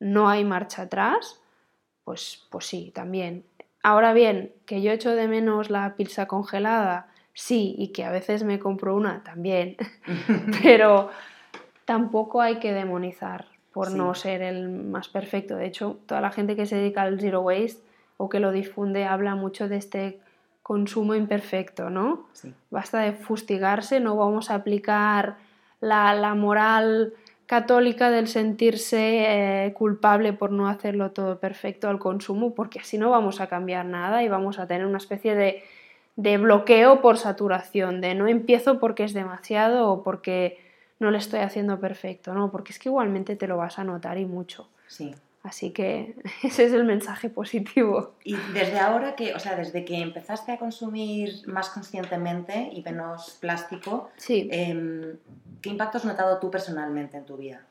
no 0.00 0.28
hay 0.28 0.44
marcha 0.44 0.82
atrás, 0.82 1.40
pues, 2.04 2.46
pues 2.50 2.66
sí, 2.66 2.90
también. 2.94 3.44
Ahora 3.82 4.12
bien, 4.12 4.52
que 4.66 4.82
yo 4.82 4.92
echo 4.92 5.14
de 5.14 5.28
menos 5.28 5.70
la 5.70 5.94
pizza 5.96 6.26
congelada, 6.26 7.08
sí, 7.34 7.74
y 7.78 7.88
que 7.88 8.04
a 8.04 8.10
veces 8.10 8.42
me 8.42 8.58
compro 8.58 8.96
una 8.96 9.22
también, 9.22 9.76
pero 10.62 11.10
tampoco 11.84 12.40
hay 12.40 12.58
que 12.58 12.72
demonizar 12.72 13.46
por 13.72 13.92
no 13.92 14.14
ser 14.14 14.42
el 14.42 14.68
más 14.68 15.08
perfecto. 15.08 15.56
De 15.56 15.66
hecho, 15.66 15.98
toda 16.06 16.20
la 16.20 16.30
gente 16.30 16.56
que 16.56 16.66
se 16.66 16.76
dedica 16.76 17.02
al 17.02 17.20
zero 17.20 17.40
waste 17.40 17.82
o 18.22 18.28
que 18.28 18.38
lo 18.38 18.52
difunde 18.52 19.04
habla 19.04 19.34
mucho 19.34 19.68
de 19.68 19.78
este 19.78 20.20
consumo 20.62 21.16
imperfecto, 21.16 21.90
¿no? 21.90 22.28
Basta 22.70 23.00
de 23.00 23.14
fustigarse, 23.14 23.98
no 23.98 24.14
vamos 24.14 24.48
a 24.48 24.54
aplicar 24.54 25.38
la, 25.80 26.14
la 26.14 26.36
moral 26.36 27.14
católica 27.46 28.10
del 28.10 28.28
sentirse 28.28 29.24
eh, 29.66 29.72
culpable 29.74 30.32
por 30.32 30.52
no 30.52 30.68
hacerlo 30.68 31.10
todo 31.10 31.40
perfecto 31.40 31.88
al 31.88 31.98
consumo, 31.98 32.54
porque 32.54 32.78
así 32.78 32.96
no 32.96 33.10
vamos 33.10 33.40
a 33.40 33.48
cambiar 33.48 33.86
nada 33.86 34.22
y 34.22 34.28
vamos 34.28 34.60
a 34.60 34.68
tener 34.68 34.86
una 34.86 34.98
especie 34.98 35.34
de, 35.34 35.64
de 36.14 36.38
bloqueo 36.38 37.00
por 37.00 37.18
saturación, 37.18 38.00
de 38.00 38.14
no 38.14 38.28
empiezo 38.28 38.78
porque 38.78 39.02
es 39.02 39.14
demasiado 39.14 39.90
o 39.90 40.04
porque 40.04 40.60
no 41.00 41.10
le 41.10 41.18
estoy 41.18 41.40
haciendo 41.40 41.80
perfecto, 41.80 42.34
no, 42.34 42.52
porque 42.52 42.70
es 42.70 42.78
que 42.78 42.88
igualmente 42.88 43.34
te 43.34 43.48
lo 43.48 43.56
vas 43.56 43.80
a 43.80 43.84
notar 43.84 44.16
y 44.16 44.26
mucho. 44.26 44.68
Sí. 44.86 45.12
Así 45.42 45.72
que 45.72 46.16
ese 46.42 46.64
es 46.64 46.72
el 46.72 46.84
mensaje 46.84 47.28
positivo. 47.28 48.14
Y 48.24 48.36
desde 48.54 48.78
ahora 48.78 49.16
que, 49.16 49.34
o 49.34 49.38
sea, 49.38 49.56
desde 49.56 49.84
que 49.84 49.96
empezaste 49.98 50.52
a 50.52 50.58
consumir 50.58 51.46
más 51.46 51.70
conscientemente 51.70 52.70
y 52.72 52.82
menos 52.82 53.38
plástico, 53.40 54.10
sí. 54.16 54.48
Em, 54.52 55.16
¿Qué 55.60 55.70
impacto 55.70 55.98
has 55.98 56.04
notado 56.04 56.38
tú 56.40 56.50
personalmente 56.50 57.16
en 57.16 57.24
tu 57.24 57.36
vida? 57.36 57.64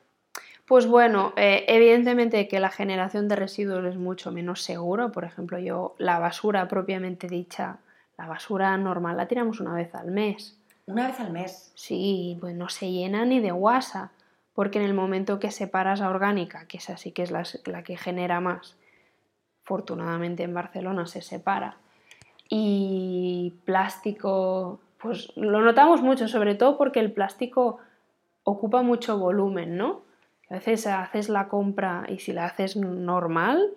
Pues 0.64 0.86
bueno, 0.86 1.34
eh, 1.36 1.64
evidentemente 1.68 2.48
que 2.48 2.58
la 2.58 2.70
generación 2.70 3.28
de 3.28 3.36
residuos 3.36 3.84
es 3.84 3.96
mucho 3.96 4.32
menos 4.32 4.62
seguro. 4.62 5.12
Por 5.12 5.24
ejemplo, 5.24 5.58
yo 5.58 5.94
la 5.98 6.18
basura 6.18 6.66
propiamente 6.68 7.26
dicha, 7.26 7.78
la 8.16 8.26
basura 8.26 8.76
normal 8.78 9.18
la 9.18 9.28
tiramos 9.28 9.60
una 9.60 9.74
vez 9.74 9.94
al 9.94 10.10
mes. 10.10 10.58
Una 10.86 11.08
vez 11.08 11.20
al 11.20 11.32
mes. 11.32 11.72
Sí, 11.74 12.38
pues 12.40 12.54
no 12.54 12.68
se 12.70 12.90
llena 12.90 13.24
ni 13.26 13.40
de 13.40 13.50
guasa, 13.50 14.12
porque 14.54 14.78
en 14.78 14.84
el 14.84 14.94
momento 14.94 15.38
que 15.38 15.50
separas 15.50 16.00
a 16.00 16.10
orgánica, 16.10 16.66
que 16.66 16.78
es 16.78 16.90
así 16.90 17.12
que 17.12 17.22
es 17.22 17.30
la, 17.30 17.44
la 17.66 17.82
que 17.82 17.96
genera 17.96 18.40
más, 18.40 18.76
afortunadamente 19.64 20.42
en 20.42 20.54
Barcelona 20.54 21.06
se 21.06 21.22
separa, 21.22 21.76
y 22.48 23.54
plástico, 23.64 24.80
pues 25.00 25.34
lo 25.36 25.62
notamos 25.62 26.02
mucho, 26.02 26.28
sobre 26.28 26.54
todo 26.54 26.76
porque 26.76 27.00
el 27.00 27.12
plástico 27.12 27.78
ocupa 28.44 28.82
mucho 28.82 29.18
volumen, 29.18 29.76
¿no? 29.76 30.02
A 30.50 30.54
veces 30.54 30.86
haces 30.86 31.30
la 31.30 31.48
compra 31.48 32.04
y 32.08 32.18
si 32.18 32.34
la 32.34 32.44
haces 32.44 32.76
normal, 32.76 33.70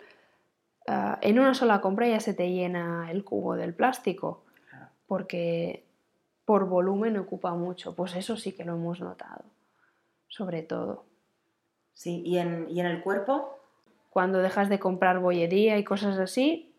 ah, 0.88 1.17
en 1.22 1.39
una 1.39 1.53
sola 1.53 1.79
compra 1.79 2.08
ya 2.10 2.20
se 2.20 2.34
te 2.34 2.51
llena 2.51 3.10
el 3.12 3.24
cubo 3.24 3.55
del 3.55 3.74
plástico, 3.74 4.44
porque 5.08 5.86
por 6.44 6.67
volumen 6.67 7.17
ocupa 7.17 7.53
mucho. 7.53 7.96
Pues 7.96 8.15
eso 8.15 8.36
sí 8.36 8.51
que 8.51 8.65
lo 8.65 8.74
hemos 8.74 9.00
notado, 9.00 9.46
sobre 10.36 10.63
todo. 10.63 11.06
Sí, 11.94 12.22
¿y 12.25 12.39
en, 12.39 12.68
y 12.70 12.82
en 12.82 12.88
el 12.88 13.01
cuerpo? 13.01 13.58
Cuando 14.10 14.39
dejas 14.39 14.68
de 14.68 14.80
comprar 14.80 15.20
bollería 15.20 15.77
y 15.77 15.86
cosas 15.86 16.20
así, 16.20 16.74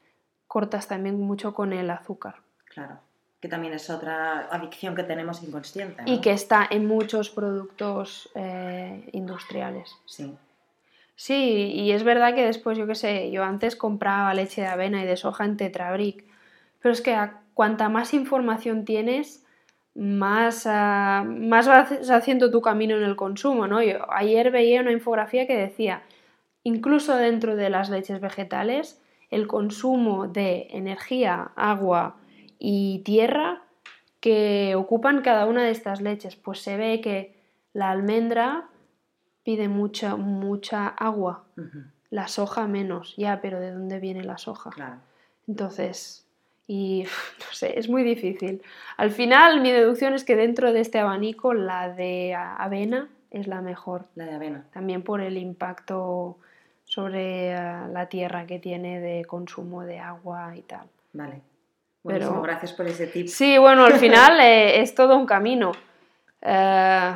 cortas 0.47 0.89
también 0.89 1.19
mucho 1.19 1.55
con 1.55 1.73
el 1.73 1.89
azúcar. 1.89 2.37
Claro, 2.67 2.99
que 3.41 3.49
también 3.49 3.73
es 3.73 3.89
otra 3.89 4.49
adicción 4.55 4.95
que 4.95 5.05
tenemos 5.05 5.43
inconsciente. 5.43 6.03
Y 6.05 6.21
que 6.21 6.33
está 6.33 6.67
en 6.71 6.87
muchos 6.87 7.31
productos 7.31 8.29
eh, 8.35 9.09
industriales. 9.13 9.97
Sí. 10.05 10.37
Sí, 11.15 11.73
y 11.73 11.93
es 11.93 12.05
verdad 12.05 12.35
que 12.35 12.45
después, 12.45 12.77
yo 12.77 12.87
qué 12.87 12.95
sé, 12.95 13.31
yo 13.31 13.43
antes 13.43 13.75
compraba 13.75 14.35
leche 14.35 14.61
de 14.61 14.67
avena 14.67 15.03
y 15.03 15.07
de 15.07 15.17
soja 15.17 15.47
en 15.47 15.57
Tetrabric, 15.57 16.27
pero 16.83 16.93
es 16.93 17.01
que 17.01 17.17
cuanta 17.55 17.89
más 17.89 18.13
información 18.13 18.85
tienes, 18.85 19.46
más, 19.97 20.67
uh, 20.67 21.25
más 21.25 21.67
vas 21.67 22.11
haciendo 22.11 22.51
tu 22.51 22.61
camino 22.61 22.97
en 22.97 23.03
el 23.03 23.17
consumo, 23.17 23.67
¿no? 23.67 23.83
Yo 23.83 24.11
ayer 24.13 24.51
veía 24.51 24.81
una 24.81 24.93
infografía 24.93 25.47
que 25.47 25.57
decía, 25.57 26.03
incluso 26.63 27.17
dentro 27.17 27.57
de 27.57 27.71
las 27.71 27.91
leches 27.91 28.21
vegetales, 28.21 29.03
el 29.31 29.47
consumo 29.47 30.29
de 30.29 30.69
energía, 30.71 31.51
agua 31.57 32.17
y 32.59 33.01
tierra 33.05 33.63
que 34.21 34.75
ocupan 34.77 35.23
cada 35.23 35.47
una 35.47 35.65
de 35.65 35.71
estas 35.71 36.01
leches. 36.01 36.37
Pues 36.37 36.61
se 36.61 36.77
ve 36.77 37.01
que 37.01 37.35
la 37.73 37.91
almendra 37.91 38.69
pide 39.45 39.69
mucha, 39.69 40.17
mucha 40.17 40.89
agua, 40.89 41.45
la 42.11 42.29
soja 42.29 42.67
menos, 42.67 43.15
ya, 43.17 43.41
pero 43.41 43.61
¿de 43.61 43.73
dónde 43.73 44.01
viene 44.01 44.25
la 44.25 44.39
soja? 44.39 45.03
Entonces, 45.47 46.26
y 46.67 47.05
no 47.39 47.53
sé, 47.53 47.79
es 47.79 47.89
muy 47.89 48.03
difícil. 48.03 48.63
Al 48.97 49.11
final, 49.11 49.61
mi 49.61 49.71
deducción 49.71 50.15
es 50.15 50.25
que 50.25 50.37
dentro 50.37 50.73
de 50.73 50.81
este 50.81 50.99
abanico, 50.99 51.55
la 51.55 51.89
de 51.91 52.35
avena 52.35 53.09
es 53.31 53.47
la 53.47 53.61
mejor. 53.61 54.07
La 54.15 54.25
de 54.25 54.35
avena. 54.35 54.67
También 54.73 55.03
por 55.03 55.21
el 55.21 55.37
impacto 55.37 56.39
sobre 56.85 57.51
eh, 57.51 57.89
la 57.93 58.07
tierra 58.09 58.47
que 58.47 58.59
tiene 58.59 59.01
de 59.01 59.25
consumo 59.25 59.85
de 59.85 59.99
agua 59.99 60.57
y 60.57 60.63
tal. 60.63 60.87
Vale. 61.13 61.43
Buenísimo, 62.03 62.41
gracias 62.43 62.73
por 62.73 62.87
ese 62.87 63.09
tip. 63.09 63.27
Sí, 63.27 63.59
bueno, 63.59 63.85
al 63.85 63.95
final 63.95 64.39
eh, 64.41 64.81
es 64.81 64.95
todo 64.95 65.17
un 65.17 65.27
camino. 65.27 65.73
Eh, 66.41 67.15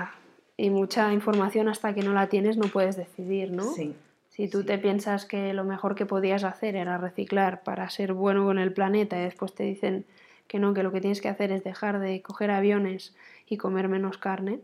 y 0.57 0.71
mucha 0.71 1.12
información 1.12 1.69
hasta 1.69 1.95
que 1.95 2.02
no 2.02 2.12
la 2.12 2.26
tienes 2.26 2.57
no 2.57 2.66
puedes 2.69 2.97
decidir, 2.97 3.52
¿no? 3.52 3.62
Sí. 3.62 3.95
Si 4.30 4.49
tú 4.49 4.64
te 4.64 4.78
piensas 4.78 5.26
que 5.26 5.52
lo 5.52 5.64
mejor 5.64 5.94
que 5.94 6.06
podías 6.06 6.44
hacer 6.44 6.76
era 6.76 6.99
reciclar 6.99 7.62
para 7.62 7.90
ser 7.90 8.12
bueno 8.14 8.44
con 8.44 8.58
el 8.58 8.72
planeta 8.72 9.18
y 9.18 9.25
después 9.25 9.54
te 9.54 9.64
dicen 9.64 10.06
que 10.46 10.58
no, 10.58 10.72
que 10.72 10.82
lo 10.82 10.92
que 10.92 11.00
tienes 11.00 11.20
que 11.20 11.28
hacer 11.28 11.52
es 11.52 11.62
dejar 11.62 12.00
de 12.00 12.22
coger 12.22 12.50
aviones 12.50 13.14
y 13.46 13.56
comer 13.56 13.88
menos 13.88 14.18
carne, 14.18 14.60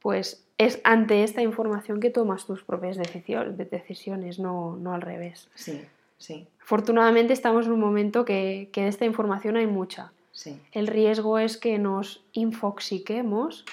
pues 0.00 0.44
es 0.56 0.80
ante 0.84 1.24
esta 1.24 1.42
información 1.42 1.98
que 1.98 2.10
tomas 2.10 2.46
tus 2.46 2.62
propias 2.62 2.96
decisiones, 2.96 4.38
no, 4.38 4.76
no 4.76 4.94
al 4.94 5.02
revés. 5.02 5.48
Sí, 5.56 5.82
sí. 6.16 6.46
Afortunadamente 6.62 7.32
estamos 7.32 7.66
en 7.66 7.72
un 7.72 7.80
momento 7.80 8.24
que, 8.24 8.68
que 8.72 8.82
de 8.82 8.88
esta 8.88 9.04
información 9.04 9.56
hay 9.56 9.66
mucha. 9.66 10.12
Sí. 10.30 10.60
El 10.70 10.86
riesgo 10.86 11.38
es 11.38 11.56
que 11.56 11.78
nos 11.78 12.22
infoxiquemos 12.32 13.64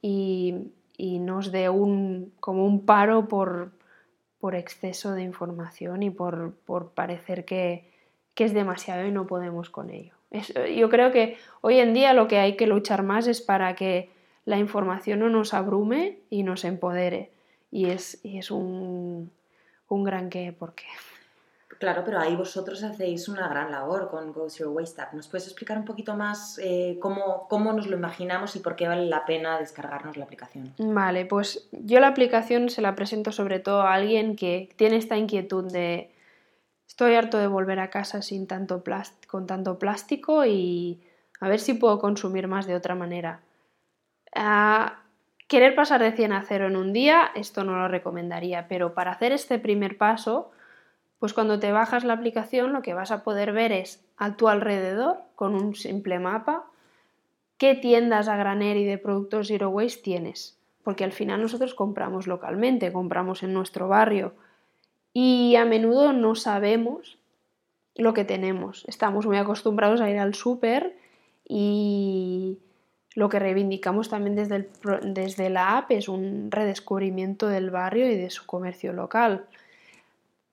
y, 0.00 0.54
y 0.96 1.18
nos 1.18 1.52
dé 1.52 1.68
un, 1.68 2.32
como 2.40 2.64
un 2.64 2.86
paro 2.86 3.28
por, 3.28 3.70
por 4.42 4.56
exceso 4.56 5.12
de 5.12 5.22
información 5.22 6.02
y 6.02 6.10
por, 6.10 6.56
por 6.66 6.90
parecer 6.90 7.44
que, 7.44 7.88
que, 8.34 8.42
es 8.42 8.52
demasiado 8.52 9.06
y 9.06 9.12
no 9.12 9.24
podemos 9.24 9.70
con 9.70 9.88
ello. 9.88 10.14
yo 10.76 10.90
creo 10.90 11.12
que 11.12 11.36
hoy 11.60 11.78
en 11.78 11.94
día 11.94 12.12
lo 12.12 12.26
que 12.26 12.38
hay 12.38 12.56
que 12.56 12.66
luchar 12.66 13.04
más 13.04 13.28
es 13.28 13.40
para 13.40 13.76
que 13.76 14.10
la 14.44 14.58
información 14.58 15.20
no 15.20 15.28
nos 15.28 15.54
abrume 15.54 16.18
y 16.28 16.42
nos 16.42 16.64
empodere. 16.64 17.30
Y 17.70 17.90
es, 17.90 18.18
y 18.24 18.38
es 18.38 18.50
un, 18.50 19.30
un 19.86 20.02
gran 20.02 20.28
qué, 20.28 20.52
porque... 20.52 20.86
Claro, 21.82 22.04
pero 22.04 22.20
ahí 22.20 22.36
vosotros 22.36 22.80
hacéis 22.84 23.26
una 23.26 23.48
gran 23.48 23.72
labor 23.72 24.08
con 24.08 24.32
Go 24.32 24.46
Your 24.46 24.68
Waste 24.68 25.02
Up. 25.02 25.16
¿Nos 25.16 25.26
puedes 25.26 25.48
explicar 25.48 25.76
un 25.76 25.84
poquito 25.84 26.14
más 26.14 26.60
eh, 26.62 26.96
cómo, 27.00 27.48
cómo, 27.48 27.72
nos 27.72 27.88
lo 27.88 27.96
imaginamos 27.96 28.54
y 28.54 28.60
por 28.60 28.76
qué 28.76 28.86
vale 28.86 29.06
la 29.06 29.24
pena 29.24 29.58
descargarnos 29.58 30.16
la 30.16 30.22
aplicación? 30.22 30.72
Vale, 30.78 31.26
pues 31.26 31.68
yo 31.72 31.98
la 31.98 32.06
aplicación 32.06 32.70
se 32.70 32.82
la 32.82 32.94
presento 32.94 33.32
sobre 33.32 33.58
todo 33.58 33.82
a 33.82 33.94
alguien 33.94 34.36
que 34.36 34.68
tiene 34.76 34.94
esta 34.94 35.16
inquietud 35.16 35.72
de 35.72 36.14
estoy 36.86 37.16
harto 37.16 37.38
de 37.38 37.48
volver 37.48 37.80
a 37.80 37.90
casa 37.90 38.22
sin 38.22 38.46
tanto 38.46 38.84
con 39.26 39.48
tanto 39.48 39.80
plástico 39.80 40.46
y 40.46 41.02
a 41.40 41.48
ver 41.48 41.58
si 41.58 41.74
puedo 41.74 41.98
consumir 41.98 42.46
más 42.46 42.68
de 42.68 42.76
otra 42.76 42.94
manera 42.94 43.40
querer 45.48 45.74
pasar 45.74 46.00
de 46.00 46.12
100 46.12 46.32
a 46.32 46.42
0 46.42 46.68
en 46.68 46.76
un 46.76 46.92
día, 46.92 47.32
esto 47.34 47.64
no 47.64 47.76
lo 47.76 47.88
recomendaría, 47.88 48.68
pero 48.68 48.94
para 48.94 49.10
hacer 49.10 49.32
este 49.32 49.58
primer 49.58 49.98
paso, 49.98 50.52
pues 51.22 51.34
cuando 51.34 51.60
te 51.60 51.70
bajas 51.70 52.02
la 52.02 52.14
aplicación 52.14 52.72
lo 52.72 52.82
que 52.82 52.94
vas 52.94 53.12
a 53.12 53.22
poder 53.22 53.52
ver 53.52 53.70
es 53.70 54.04
a 54.16 54.36
tu 54.36 54.48
alrededor, 54.48 55.18
con 55.36 55.54
un 55.54 55.76
simple 55.76 56.18
mapa, 56.18 56.64
qué 57.58 57.76
tiendas 57.76 58.26
a 58.26 58.34
granel 58.34 58.78
y 58.78 58.84
de 58.84 58.98
productos 58.98 59.46
Zero 59.46 59.68
Waste 59.68 60.02
tienes. 60.02 60.58
Porque 60.82 61.04
al 61.04 61.12
final 61.12 61.40
nosotros 61.40 61.74
compramos 61.74 62.26
localmente, 62.26 62.92
compramos 62.92 63.44
en 63.44 63.54
nuestro 63.54 63.86
barrio 63.86 64.34
y 65.12 65.54
a 65.54 65.64
menudo 65.64 66.12
no 66.12 66.34
sabemos 66.34 67.18
lo 67.94 68.14
que 68.14 68.24
tenemos. 68.24 68.84
Estamos 68.88 69.24
muy 69.24 69.36
acostumbrados 69.36 70.00
a 70.00 70.10
ir 70.10 70.18
al 70.18 70.34
súper 70.34 70.96
y 71.48 72.58
lo 73.14 73.28
que 73.28 73.38
reivindicamos 73.38 74.08
también 74.08 74.34
desde, 74.34 74.70
desde 75.04 75.50
la 75.50 75.78
app 75.78 75.92
es 75.92 76.08
un 76.08 76.50
redescubrimiento 76.50 77.46
del 77.46 77.70
barrio 77.70 78.10
y 78.10 78.16
de 78.16 78.30
su 78.30 78.44
comercio 78.44 78.92
local. 78.92 79.46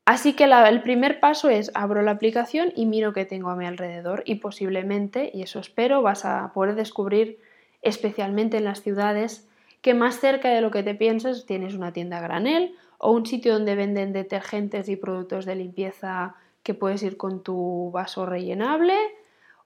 Así 0.06 0.34
que 0.34 0.46
el 0.46 0.82
primer 0.82 1.20
paso 1.20 1.50
es 1.50 1.72
abro 1.76 2.02
la 2.02 2.12
aplicación 2.12 2.74
y 2.76 2.86
miro 2.86 3.14
qué 3.14 3.26
tengo 3.26 3.50
a 3.50 3.56
mi 3.56 3.66
alrededor 3.66 4.24
y 4.26 4.36
posiblemente, 4.36 5.30
y 5.34 5.44
eso 5.44 5.60
espero, 5.60 6.02
vas 6.02 6.26
a 6.26 6.52
poder 6.54 6.76
descubrir, 6.76 7.40
especialmente 7.82 8.58
en 8.58 8.66
las 8.66 8.82
ciudades, 8.82 9.48
que 9.82 9.94
más 9.94 10.20
cerca 10.20 10.50
de 10.50 10.62
lo 10.62 10.72
que 10.72 10.84
te 10.84 10.96
piensas 10.96 11.46
tienes 11.46 11.76
una 11.76 11.94
tienda 11.94 12.20
granel 12.20 12.76
o 12.98 13.12
un 13.12 13.26
sitio 13.26 13.54
donde 13.54 13.76
venden 13.76 14.12
detergentes 14.12 14.90
y 14.90 14.96
productos 14.96 15.46
de 15.46 15.56
limpieza 15.56 16.36
que 16.64 16.74
puedes 16.74 17.04
ir 17.04 17.16
con 17.16 17.44
tu 17.44 17.92
vaso 17.92 18.26
rellenable 18.26 18.96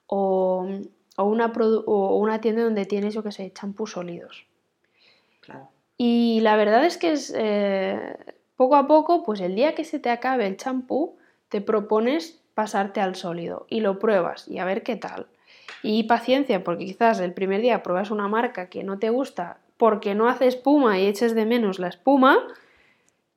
o 0.08 0.68
o 1.16 1.24
una, 1.26 1.52
o 1.86 2.18
una 2.18 2.42
tienda 2.42 2.64
donde 2.64 2.86
tienes, 2.86 3.14
yo 3.14 3.24
que 3.24 3.32
sé, 3.32 3.52
champús 3.54 3.92
sólidos. 3.92 4.46
Claro. 5.42 5.70
Y 5.98 6.40
la 6.42 6.56
verdad 6.56 6.86
es 6.86 6.98
que 6.98 7.12
es, 7.12 7.34
eh, 7.36 8.16
poco 8.56 8.76
a 8.76 8.88
poco, 8.88 9.24
pues 9.24 9.40
el 9.42 9.56
día 9.56 9.76
que 9.76 9.84
se 9.84 10.00
te 10.00 10.10
acabe 10.10 10.48
el 10.48 10.58
champú, 10.58 11.18
te 11.50 11.62
propones 11.62 12.40
pasarte 12.54 13.02
al 13.02 13.16
sólido 13.16 13.66
y 13.70 13.82
lo 13.82 14.00
pruebas 14.00 14.48
y 14.48 14.60
a 14.60 14.66
ver 14.66 14.84
qué 14.84 14.96
tal. 14.96 15.28
Y 15.82 16.04
paciencia, 16.04 16.64
porque 16.64 16.86
quizás 16.86 17.20
el 17.20 17.34
primer 17.34 17.62
día 17.62 17.84
pruebas 17.84 18.12
una 18.12 18.28
marca 18.28 18.70
que 18.70 18.84
no 18.84 19.00
te 19.00 19.10
gusta 19.10 19.58
porque 19.78 20.16
no 20.16 20.30
hace 20.30 20.48
espuma 20.48 21.00
y 21.00 21.08
eches 21.08 21.36
de 21.36 21.46
menos 21.46 21.80
la 21.80 21.90
espuma. 21.90 22.38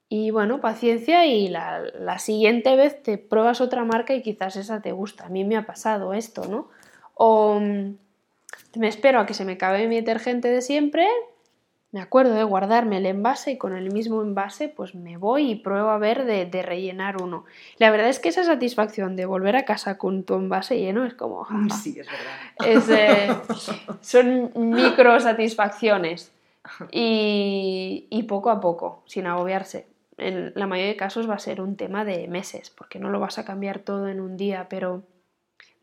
Y 0.09 0.31
bueno, 0.31 0.61
paciencia 0.61 1.27
y 1.27 1.49
la, 1.49 1.81
la 1.81 2.19
siguiente 2.21 2.77
vez 2.77 3.03
te 3.03 3.19
pruebas 3.19 3.61
otra 3.61 3.85
marca 3.85 4.15
y 4.15 4.23
quizás 4.23 4.55
esa 4.55 4.81
te 4.81 4.93
gusta. 4.93 5.27
A 5.27 5.29
mí 5.29 5.45
me 5.45 5.57
ha 5.57 5.67
pasado 5.67 6.15
esto, 6.15 6.47
¿no? 6.47 6.69
O 7.15 7.59
mm, 7.59 7.97
me 8.77 8.89
espero 8.89 9.19
a 9.19 9.27
que 9.27 9.35
se 9.35 9.45
me 9.45 9.53
acabe 9.53 9.89
mi 9.89 9.97
detergente 9.97 10.49
de 10.49 10.63
siempre, 10.63 11.09
me 11.97 12.03
acuerdo 12.03 12.35
de 12.35 12.45
guardarme 12.45 12.99
el 12.99 13.07
envase 13.07 13.53
y 13.53 13.57
con 13.57 13.75
el 13.75 13.91
mismo 13.91 14.21
envase 14.21 14.69
pues 14.69 14.95
me 14.95 15.17
voy 15.17 15.53
y 15.53 15.55
pruebo 15.55 15.89
a 15.89 15.97
ver 15.97 16.27
de, 16.27 16.63
rellenar 16.63 17.23
uno. 17.23 17.47
La 17.79 17.91
verdad 17.91 18.11
es 18.11 18.19
que 18.19 18.29
esa 18.29 18.45
satisfacción 18.45 19.17
de 19.17 19.25
volver 19.25 19.57
a 19.57 19.65
casa 19.65 19.97
con 19.97 20.23
tu 20.23 20.35
envase 20.35 20.79
lleno 20.79 21.07
es 21.07 21.15
como... 21.15 21.47
Sí, 21.71 21.99
es 21.99 22.07
verdad. 22.07 22.91
Eh, 23.01 23.35
son 24.03 24.53
micro 24.57 25.19
satisfacciones 25.21 26.35
y, 26.93 28.07
y, 28.11 28.25
poco 28.25 28.51
a 28.51 28.61
poco, 28.61 29.03
sin 29.07 29.27
agobiarse. 29.27 29.87
En 30.19 30.53
la 30.55 30.67
mayoría 30.67 30.93
de 30.93 30.99
casos 30.99 31.31
va 31.31 31.37
a 31.37 31.39
ser 31.39 31.63
un 31.63 31.77
tema 31.77 32.05
de 32.05 32.29
meses, 32.29 32.69
porque 32.69 32.99
no 32.99 33.09
lo 33.09 33.21
vas 33.21 33.39
a 33.39 33.47
cambiar 33.47 33.79
todo 33.79 34.09
en 34.09 34.21
un 34.21 34.37
día, 34.37 34.67
pero 34.69 35.03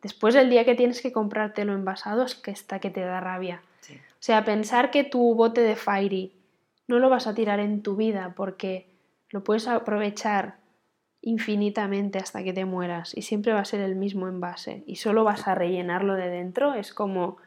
después 0.04 0.36
el 0.36 0.52
día 0.52 0.64
que 0.64 0.76
tienes 0.76 1.02
que 1.02 1.12
comprártelo 1.12 1.74
envasado 1.74 2.22
es 2.22 2.36
que 2.36 2.52
está 2.52 2.78
que 2.78 2.92
te 2.92 3.02
da 3.02 3.20
rabia. 3.20 3.64
O 3.90 4.13
sea, 4.26 4.46
pensar 4.46 4.90
que 4.90 5.04
tu 5.04 5.36
bote 5.36 5.62
de 5.62 5.76
Fairy 5.76 6.32
no 6.88 7.00
lo 7.00 7.10
vas 7.10 7.28
a 7.28 7.34
tirar 7.34 7.60
en 7.60 7.82
tu 7.84 7.96
vida 7.98 8.34
porque 8.38 8.88
lo 9.30 9.44
puedes 9.44 9.68
aprovechar 9.68 10.58
infinitamente 11.22 12.20
hasta 12.20 12.44
que 12.44 12.54
te 12.54 12.66
mueras 12.66 13.16
y 13.18 13.24
siempre 13.24 13.54
va 13.54 13.60
a 13.60 13.66
ser 13.66 13.82
el 13.82 13.96
mismo 13.96 14.28
envase 14.28 14.84
y 14.88 14.98
solo 14.98 15.24
vas 15.24 15.48
a 15.48 15.56
rellenarlo 15.56 16.16
de 16.16 16.30
dentro, 16.30 16.74
es 16.74 16.94
como 16.94 17.38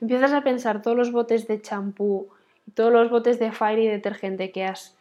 empiezas 0.00 0.32
a 0.32 0.42
pensar 0.42 0.82
todos 0.82 0.96
los 0.96 1.12
botes 1.12 1.46
de 1.46 1.60
champú 1.60 2.28
y 2.66 2.72
todos 2.72 2.92
los 2.92 3.10
botes 3.10 3.38
de 3.38 3.52
Fairy 3.52 3.86
detergente 3.86 4.50
que 4.50 4.64
has 4.64 4.98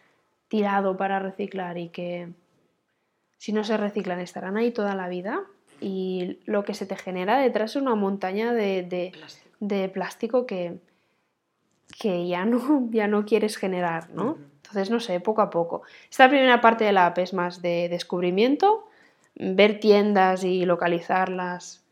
tirado 0.47 0.97
para 0.97 1.19
reciclar 1.19 1.77
y 1.77 1.89
que 1.89 2.29
si 3.37 3.51
no 3.51 3.63
se 3.63 3.77
reciclan 3.77 4.19
estarán 4.19 4.57
ahí 4.57 4.71
toda 4.71 4.95
la 4.95 5.07
vida 5.07 5.43
y 5.79 6.39
lo 6.45 6.63
que 6.63 6.73
se 6.73 6.85
te 6.85 6.95
genera 6.95 7.37
detrás 7.39 7.71
es 7.71 7.81
una 7.81 7.95
montaña 7.95 8.53
de, 8.53 9.11
plástico. 9.93 10.45
que, 10.45 10.79
que 11.99 12.27
ya, 12.27 12.45
no, 12.45 12.87
ya 12.91 13.07
no 13.07 13.25
quieres 13.25 13.57
generar, 13.57 14.09
¿no? 14.11 14.37
Entonces, 14.57 14.89
no 14.89 14.99
sé, 14.99 15.19
poco 15.19 15.41
a 15.41 15.49
poco. 15.49 15.83
Esta 16.09 16.27
primera 16.27 16.59
parte 16.59 16.83
de 16.83 16.91
la 16.91 17.05
app 17.05 17.17
es 17.19 17.33
más 17.33 17.61
de 17.61 17.87
descubrimiento, 17.89 18.87
ver 19.35 19.79
tiendas 19.79 20.43
y 20.43 20.65
localizarlas 20.65 21.83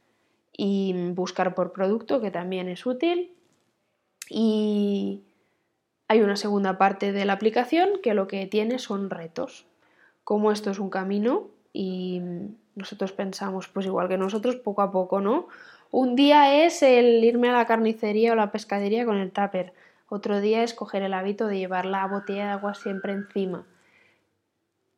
y 0.58 0.94
buscar 1.12 1.56
por 1.56 1.72
producto, 1.72 2.20
que 2.20 2.32
también 2.32 2.68
es 2.68 2.86
útil. 2.86 3.32
Y 4.30 5.22
hay 6.08 6.22
una 6.22 6.36
segunda 6.36 6.78
parte 6.78 7.12
de 7.12 7.26
la 7.26 7.34
aplicación 7.34 8.02
que 8.04 8.14
lo 8.14 8.28
que 8.28 8.46
tiene 8.46 8.80
son 8.80 9.10
retos. 9.10 9.66
Como 10.24 10.52
esto 10.52 10.72
es 10.72 10.80
un 10.80 10.90
camino 10.90 11.48
y 11.72 12.22
nosotros 12.76 13.12
pensamos, 13.12 13.68
pues 13.68 13.86
igual 13.86 14.08
que 14.08 14.18
nosotros, 14.18 14.56
poco 14.56 14.82
a 14.82 14.92
poco, 14.92 15.22
¿no? 15.22 15.48
Un 15.92 16.16
día 16.16 16.66
es 16.66 16.84
el 16.84 17.24
irme 17.24 17.50
a 17.50 17.54
la 17.54 17.66
carnicería 17.66 18.34
o 18.34 18.36
la 18.36 18.52
pescadería 18.52 19.06
con 19.06 19.18
el 19.18 19.32
tupper. 19.32 19.74
Otro 20.08 20.42
día 20.42 20.64
es 20.64 20.74
coger 20.74 21.02
el 21.04 21.14
hábito 21.14 21.48
de 21.48 21.58
llevar 21.58 21.86
la 21.86 22.06
botella 22.08 22.46
de 22.46 22.52
agua 22.52 22.74
siempre 22.76 23.14
encima. 23.14 23.66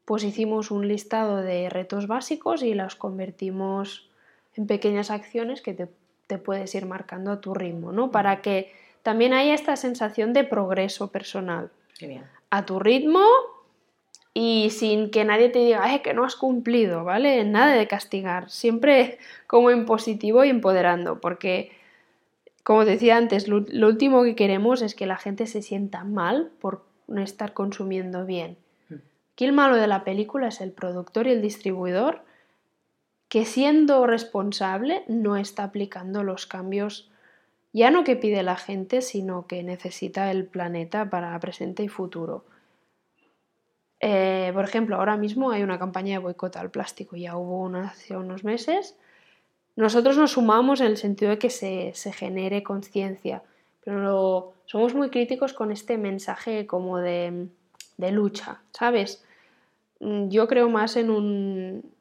Pues 0.06 0.24
hicimos 0.24 0.72
un 0.72 0.88
listado 0.88 1.38
de 1.38 1.70
retos 1.70 2.08
básicos 2.08 2.64
y 2.64 2.74
los 2.74 2.96
convertimos 2.96 4.10
en 4.56 4.68
pequeñas 4.68 5.12
acciones 5.12 5.62
que 5.62 5.74
te, 5.74 5.88
te 6.28 6.38
puedes 6.38 6.74
ir 6.76 6.86
marcando 6.86 7.32
a 7.32 7.42
tu 7.42 7.54
ritmo, 7.54 7.92
¿no? 7.92 8.12
Para 8.12 8.42
que 8.42 8.74
también 9.04 9.34
haya 9.34 9.54
esta 9.54 9.76
sensación 9.76 10.34
de 10.34 10.44
progreso 10.44 11.12
personal. 11.12 11.72
A 12.50 12.66
tu 12.66 12.80
ritmo 12.80 13.22
y 14.34 14.70
sin 14.70 15.10
que 15.10 15.26
nadie 15.26 15.50
te 15.50 15.60
diga, 15.60 16.00
que 16.04 16.14
no 16.14 16.24
has 16.24 16.36
cumplido, 16.36 17.04
¿vale? 17.04 17.44
Nada 17.44 17.74
de 17.74 17.88
castigar, 17.88 18.52
siempre 18.52 19.18
como 19.48 19.72
en 19.72 19.86
positivo 19.86 20.44
y 20.44 20.50
empoderando, 20.50 21.20
porque, 21.20 21.72
como 22.68 22.84
decía 22.84 23.16
antes, 23.16 23.48
lo, 23.48 23.64
último 23.88 24.24
que 24.24 24.36
queremos 24.36 24.82
es 24.82 24.94
que 24.94 25.06
la 25.06 25.16
gente 25.16 25.48
se 25.48 25.62
sienta 25.62 26.04
mal 26.04 26.52
por 26.60 26.84
no 27.08 27.22
estar 27.22 27.54
consumiendo 27.54 28.26
bien. 28.26 28.58
Aquí 29.32 29.46
el 29.46 29.54
malo 29.54 29.78
de 29.78 29.88
la 29.88 30.04
película 30.04 30.50
es 30.50 30.60
el 30.60 30.74
productor 30.74 31.28
y 31.28 31.32
el 31.32 31.42
distribuidor 31.42 32.26
que 33.30 33.46
siendo 33.46 34.06
responsable 34.06 35.06
no 35.08 35.38
está 35.38 35.64
aplicando 35.64 36.24
los 36.24 36.46
cambios 36.46 37.10
ya 37.72 37.90
no 37.90 38.04
que 38.04 38.18
pide 38.18 38.44
la 38.44 38.58
gente, 38.58 39.02
sino 39.02 39.48
que 39.48 39.64
necesita 39.64 40.30
el 40.30 40.46
planeta 40.46 41.10
para 41.10 41.40
presente 41.40 41.84
y 41.84 41.88
futuro. 41.88 42.44
Eh, 44.02 44.52
por 44.54 44.66
ejemplo, 44.66 44.98
ahora 44.98 45.16
mismo 45.16 45.52
hay 45.52 45.64
una 45.64 45.80
campaña 45.80 46.16
de 46.16 46.20
boicot 46.20 46.58
al 46.58 46.70
plástico, 46.70 47.16
ya 47.16 47.38
hubo 47.38 47.62
una 47.62 47.88
hace 47.92 48.18
unos 48.18 48.44
meses. 48.44 48.98
Nosotros 49.78 50.18
nos 50.18 50.32
sumamos 50.32 50.82
en 50.82 50.88
el 50.88 50.98
sentido 50.98 51.30
de 51.30 51.38
que 51.38 51.52
se, 51.52 51.94
genere 52.12 52.64
conciencia, 52.64 53.44
pero 53.86 54.54
somos 54.66 54.96
muy 54.96 55.12
críticos 55.12 55.54
con 55.54 55.72
este 55.72 56.00
mensaje 56.00 56.66
como 56.66 56.98
de, 56.98 57.48
de 57.98 58.12
lucha, 58.12 58.60
¿sabes? 58.72 59.24
Mm, 60.00 60.30
yo 60.30 60.48
creo 60.48 60.68
más 60.68 60.96
en 60.96 61.12
un, 61.12 61.94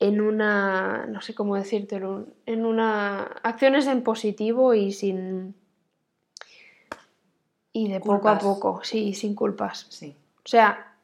en 0.00 0.20
una, 0.22 1.04
no 1.06 1.20
sé 1.20 1.34
cómo 1.34 1.56
decírtelo, 1.56 2.28
en 2.46 2.64
una 2.64 3.24
acciones 3.42 3.86
en 3.88 4.02
positivo 4.02 4.72
y 4.72 4.92
sin 4.92 5.54
y 7.74 7.88
de 7.88 8.00
poco 8.00 8.30
a 8.30 8.38
poco, 8.38 8.80
sí, 8.82 9.12
sin 9.12 9.34
culpas. 9.34 9.86
Sí. 9.90 10.16
O 10.38 10.48
sea, 10.48 10.94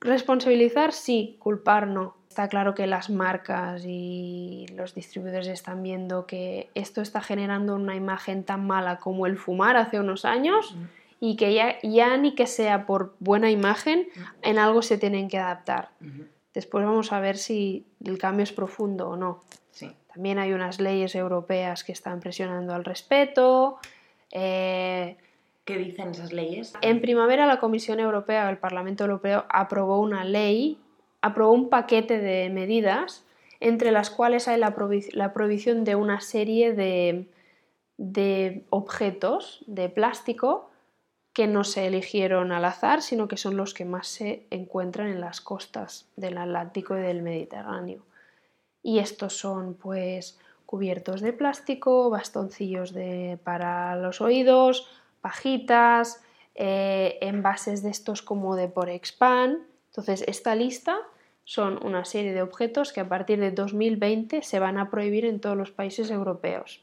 responsabilizar 0.00 0.92
sí, 0.92 1.36
culpar 1.38 1.86
no. 1.86 2.17
Está 2.28 2.48
claro 2.48 2.74
que 2.74 2.86
las 2.86 3.10
marcas 3.10 3.82
y 3.84 4.66
los 4.74 4.94
distribuidores 4.94 5.48
están 5.48 5.82
viendo 5.82 6.26
que 6.26 6.70
esto 6.74 7.00
está 7.00 7.20
generando 7.20 7.74
una 7.74 7.96
imagen 7.96 8.44
tan 8.44 8.66
mala 8.66 8.98
como 8.98 9.26
el 9.26 9.36
fumar 9.36 9.76
hace 9.76 9.98
unos 9.98 10.24
años 10.24 10.76
y 11.20 11.36
que 11.36 11.54
ya, 11.54 11.80
ya, 11.82 12.16
ni 12.16 12.34
que 12.34 12.46
sea 12.46 12.86
por 12.86 13.16
buena 13.18 13.50
imagen, 13.50 14.08
en 14.42 14.58
algo 14.58 14.82
se 14.82 14.98
tienen 14.98 15.28
que 15.28 15.38
adaptar. 15.38 15.88
Después 16.54 16.84
vamos 16.84 17.12
a 17.12 17.20
ver 17.20 17.36
si 17.36 17.86
el 18.04 18.18
cambio 18.18 18.44
es 18.44 18.52
profundo 18.52 19.08
o 19.08 19.16
no. 19.16 19.42
También 20.12 20.38
hay 20.38 20.52
unas 20.52 20.80
leyes 20.80 21.14
europeas 21.14 21.84
que 21.84 21.92
están 21.92 22.18
presionando 22.20 22.74
al 22.74 22.84
respeto. 22.84 23.78
Eh, 24.32 25.16
¿Qué 25.64 25.76
dicen 25.76 26.08
esas 26.10 26.32
leyes? 26.32 26.72
En 26.80 27.00
primavera 27.00 27.46
la 27.46 27.60
Comisión 27.60 28.00
Europea, 28.00 28.48
el 28.50 28.58
Parlamento 28.58 29.04
Europeo, 29.04 29.44
aprobó 29.48 30.00
una 30.00 30.24
ley, 30.24 30.78
aprobó 31.20 31.52
un 31.52 31.68
paquete 31.68 32.18
de 32.18 32.48
medidas 32.50 33.24
entre 33.60 33.90
las 33.90 34.10
cuales 34.10 34.46
hay 34.46 34.58
la, 34.58 34.74
prohibición 34.74 35.84
de 35.84 35.94
una 35.96 36.20
serie 36.20 36.72
de, 36.74 37.26
de 37.96 38.64
objetos 38.70 39.64
de 39.66 39.88
plástico 39.88 40.70
que 41.32 41.46
no 41.46 41.64
se 41.64 41.86
eligieron 41.86 42.52
al 42.52 42.64
azar, 42.64 43.02
sino 43.02 43.28
que 43.28 43.36
son 43.36 43.56
los 43.56 43.74
que 43.74 43.84
más 43.84 44.08
se 44.08 44.46
encuentran 44.50 45.08
en 45.08 45.20
las 45.20 45.40
costas 45.40 46.08
del 46.16 46.38
Atlántico 46.38 46.96
y 46.96 47.00
del 47.00 47.22
Mediterráneo. 47.22 48.04
Y 48.82 48.98
estos 48.98 49.36
son 49.36 49.74
pues 49.74 50.38
cubiertos 50.66 51.20
de 51.20 51.32
plástico, 51.32 52.10
bastoncillos 52.10 52.92
de, 52.92 53.38
para 53.42 53.96
los 53.96 54.20
oídos, 54.20 54.88
pajitas, 55.20 56.22
eh, 56.54 57.18
envases 57.20 57.82
de 57.82 57.90
estos 57.90 58.20
como 58.22 58.56
de 58.56 58.68
por 58.68 58.88
expand. 58.88 59.60
Entonces, 59.88 60.24
esta 60.26 60.54
lista 60.54 60.98
son 61.44 61.84
una 61.84 62.04
serie 62.04 62.34
de 62.34 62.42
objetos 62.42 62.92
que 62.92 63.00
a 63.00 63.08
partir 63.08 63.40
de 63.40 63.50
2020 63.50 64.42
se 64.42 64.58
van 64.58 64.78
a 64.78 64.90
prohibir 64.90 65.24
en 65.24 65.40
todos 65.40 65.56
los 65.56 65.70
países 65.70 66.10
europeos. 66.10 66.82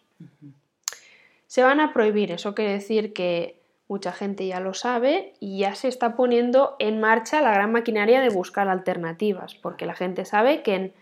Se 1.48 1.63
van 1.63 1.80
a 1.80 1.94
prohibir, 1.94 2.32
eso 2.32 2.56
quiere 2.56 2.74
decir 2.74 3.13
que 3.13 3.60
mucha 3.88 4.12
gente 4.12 4.48
ya 4.48 4.60
lo 4.60 4.74
sabe 4.74 5.34
y 5.39 5.60
ya 5.60 5.76
se 5.76 5.88
está 5.88 6.15
poniendo 6.15 6.76
en 6.80 7.00
marcha 7.00 7.41
la 7.41 7.54
gran 7.54 7.72
maquinaria 7.72 8.22
de 8.22 8.30
buscar 8.30 8.68
alternativas, 8.68 9.54
porque 9.54 9.86
la 9.86 9.94
gente 9.94 10.26
sabe 10.26 10.63
que 10.63 10.76
en 10.76 10.94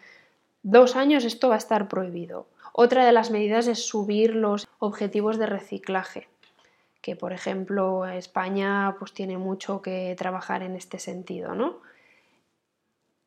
dos 0.62 0.98
años 0.98 1.24
esto 1.24 1.48
va 1.48 1.56
a 1.56 1.60
estar 1.60 1.88
prohibido. 1.88 2.48
Otra 2.74 3.06
de 3.06 3.14
las 3.14 3.32
medidas 3.32 3.68
es 3.68 3.86
subir 3.86 4.36
los 4.36 4.68
objetivos 4.80 5.38
de 5.38 5.46
reciclaje 5.46 6.28
que 7.04 7.18
por 7.18 7.34
ejemplo 7.34 8.06
España 8.06 8.96
pues 8.98 9.14
tiene 9.14 9.38
mucho 9.38 9.82
que 9.82 10.16
trabajar 10.18 10.64
en 10.64 10.78
este 10.78 11.00
sentido, 11.00 11.54
¿no? 11.54 11.82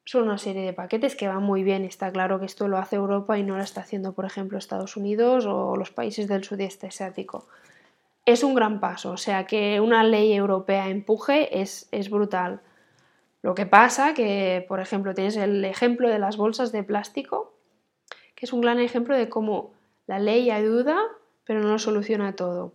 Son 0.06 0.22
una 0.22 0.38
serie 0.38 0.62
de 0.62 0.72
paquetes 0.72 1.16
que 1.16 1.26
van 1.26 1.42
muy 1.42 1.64
bien. 1.64 1.84
Está 1.84 2.12
claro 2.12 2.38
que 2.38 2.46
esto 2.46 2.68
lo 2.68 2.78
hace 2.78 2.94
Europa 2.94 3.36
y 3.36 3.42
no 3.42 3.56
lo 3.56 3.62
está 3.62 3.80
haciendo, 3.80 4.12
por 4.12 4.24
ejemplo, 4.24 4.56
Estados 4.56 4.96
Unidos 4.96 5.46
o 5.46 5.74
los 5.74 5.90
países 5.90 6.28
del 6.28 6.44
sudeste 6.44 6.86
asiático. 6.86 7.48
Es 8.24 8.44
un 8.44 8.54
gran 8.54 8.78
paso, 8.78 9.10
o 9.10 9.16
sea 9.16 9.46
que 9.46 9.80
una 9.80 10.04
ley 10.04 10.32
europea 10.32 10.88
empuje 10.88 11.60
es, 11.60 11.88
es 11.90 12.08
brutal. 12.08 12.60
Lo 13.42 13.56
que 13.56 13.66
pasa 13.66 14.14
que, 14.14 14.64
por 14.68 14.78
ejemplo, 14.78 15.12
tienes 15.12 15.36
el 15.36 15.64
ejemplo 15.64 16.08
de 16.08 16.20
las 16.20 16.36
bolsas 16.36 16.70
de 16.70 16.84
plástico, 16.84 17.52
que 18.36 18.46
es 18.46 18.52
un 18.52 18.60
gran 18.60 18.78
ejemplo 18.78 19.16
de 19.16 19.28
cómo 19.28 19.72
la 20.06 20.20
ley 20.20 20.50
ayuda, 20.52 21.00
pero 21.44 21.62
no 21.62 21.80
soluciona 21.80 22.36
todo. 22.36 22.74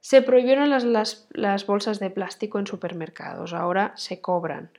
Se 0.00 0.22
prohibieron 0.22 0.70
las, 0.70 1.66
bolsas 1.66 2.00
de 2.00 2.08
plástico 2.08 2.58
en 2.58 2.66
supermercados, 2.66 3.52
ahora 3.52 3.92
se 3.96 4.22
cobran. 4.22 4.70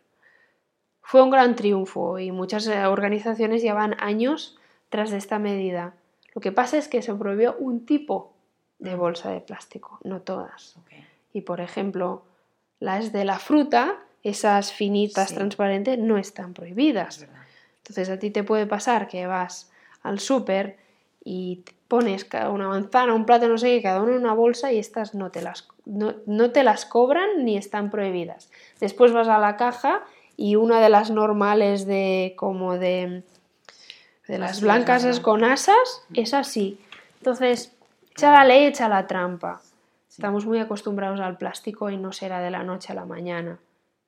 Fue 1.04 1.22
un 1.22 1.30
gran 1.30 1.56
triunfo 1.56 2.18
y 2.18 2.32
muchas 2.32 2.66
eh, 2.68 2.86
organizaciones 2.88 3.62
llevan 3.62 3.96
años 4.00 4.58
tras 4.90 5.12
esta 5.12 5.38
medida. 5.38 5.94
Lo 6.34 6.42
que 6.42 6.52
pasa 6.52 6.78
es 6.78 6.88
que 6.88 7.02
se 7.02 7.14
prohibió 7.14 7.56
un 7.60 7.86
tipo 7.86 8.34
de 8.80 8.96
bolsa 8.96 9.30
de 9.32 9.42
plástico, 9.42 10.00
no 10.04 10.22
todas. 10.22 10.76
Y 11.32 11.42
por 11.42 11.62
ejemplo, 11.62 12.24
las 12.80 13.12
de 13.12 13.26
la 13.26 13.40
fruta, 13.40 14.00
esas 14.24 14.74
finitas 14.74 15.34
transparentes, 15.34 16.00
no 16.00 16.18
están 16.18 16.54
prohibidas. 16.54 17.28
Entonces 17.78 18.10
a 18.10 18.18
ti 18.18 18.32
te 18.32 18.44
puede 18.44 18.66
pasar 18.66 19.08
que 19.08 19.28
vas 19.28 19.72
al 20.02 20.20
súper 20.20 20.78
y 21.24 21.64
pones 21.88 22.28
una 22.50 22.68
manzana, 22.68 23.14
un 23.14 23.26
plato, 23.26 23.48
no 23.48 23.58
sé 23.58 23.68
qué, 23.68 23.82
cada 23.82 24.02
uno 24.02 24.14
en 24.14 24.20
una 24.20 24.34
bolsa 24.34 24.72
y 24.72 24.80
estas 24.80 25.14
no 25.14 25.32
te, 25.32 25.42
las, 25.42 25.68
no, 25.86 26.52
te 26.52 26.64
las 26.64 26.86
cobran 26.86 27.46
ni 27.46 27.58
están 27.58 27.90
prohibidas. 27.90 28.52
Después 28.80 29.14
vas 29.14 29.28
a 29.28 29.38
la 29.38 29.56
caja 29.58 30.04
y 30.38 30.56
una 30.56 30.82
de 30.82 30.90
las 30.90 31.12
normales 31.12 31.86
de 31.86 32.34
como 32.38 32.78
de 32.78 33.24
De 34.28 34.38
las 34.38 34.52
Así 34.52 34.62
blancas 34.62 35.04
es 35.04 35.20
con 35.20 35.44
asas, 35.44 36.04
es 36.14 36.34
así. 36.34 36.80
Entonces, 37.20 37.74
echa 38.12 38.32
la 38.32 38.46
ley, 38.46 38.66
echa 38.66 38.90
la 38.90 39.08
trampa. 39.08 39.62
Sí. 40.08 40.22
Estamos 40.22 40.46
muy 40.46 40.60
acostumbrados 40.60 41.20
al 41.20 41.38
plástico 41.38 41.90
y 41.90 41.98
no 41.98 42.12
será 42.12 42.40
de 42.42 42.52
la 42.52 42.64
noche 42.64 42.92
a 42.92 42.96
la 42.96 43.06
mañana. 43.06 43.60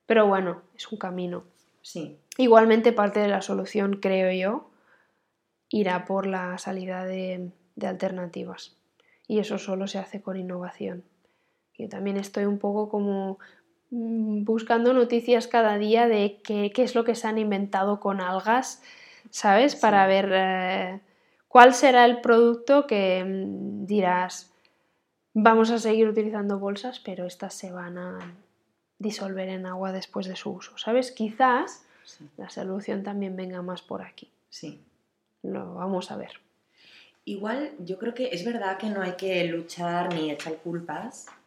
Pero 0.06 0.26
bueno, 0.26 0.62
es 0.76 0.90
un 0.90 0.98
camino. 0.98 1.44
Sí, 1.82 2.18
Igualmente 2.38 2.92
parte 2.92 3.20
de 3.20 3.28
la 3.28 3.40
solución, 3.40 3.98
creo 4.00 4.30
yo, 4.30 4.68
irá 5.70 6.04
por 6.04 6.26
la 6.26 6.58
salida 6.58 7.04
de, 7.04 7.50
de 7.76 7.86
alternativas. 7.86 8.76
Y 9.26 9.38
eso 9.38 9.58
solo 9.58 9.86
se 9.86 9.98
hace 9.98 10.20
con 10.20 10.36
innovación. 10.36 11.02
Yo 11.78 11.88
también 11.88 12.18
estoy 12.18 12.44
un 12.44 12.58
poco 12.58 12.88
como 12.88 13.38
buscando 13.90 14.92
noticias 14.92 15.46
cada 15.46 15.78
día 15.78 16.08
de 16.08 16.40
qué, 16.42 16.72
qué 16.74 16.82
es 16.82 16.94
lo 16.94 17.04
que 17.04 17.14
se 17.14 17.28
han 17.28 17.38
inventado 17.38 18.00
con 18.00 18.20
algas, 18.20 18.82
¿sabes? 19.30 19.72
Sí. 19.72 19.78
Para 19.80 20.06
ver 20.06 20.30
eh, 20.32 21.00
cuál 21.48 21.74
será 21.74 22.04
el 22.04 22.20
producto 22.20 22.86
que 22.86 23.24
mm, 23.24 23.86
dirás, 23.86 24.52
vamos 25.34 25.70
a 25.70 25.78
seguir 25.78 26.08
utilizando 26.08 26.58
bolsas, 26.58 27.00
pero 27.00 27.26
estas 27.26 27.54
se 27.54 27.70
van 27.70 27.98
a 27.98 28.18
disolver 28.98 29.48
en 29.48 29.66
agua 29.66 29.92
después 29.92 30.26
de 30.26 30.36
su 30.36 30.50
uso, 30.50 30.76
¿sabes? 30.78 31.12
Quizás 31.12 31.84
sí, 32.04 32.28
la 32.36 32.48
solución 32.48 33.02
también 33.02 33.36
venga 33.36 33.62
más 33.62 33.82
por 33.82 34.02
aquí. 34.02 34.30
sí. 34.50 34.80
Lo 35.42 35.74
vamos 35.74 36.10
a 36.10 36.16
ver. 36.16 36.40
Igual 37.24 37.72
yo 37.78 37.98
creo 37.98 38.14
que 38.14 38.30
es 38.32 38.44
verdad 38.44 38.78
que 38.78 38.88
no 38.88 39.02
hay 39.02 39.12
que 39.12 39.44
luchar 39.44 40.12
ni 40.12 40.30
echar 40.30 40.56
culpas, 40.56 41.26
mm, 41.26 41.45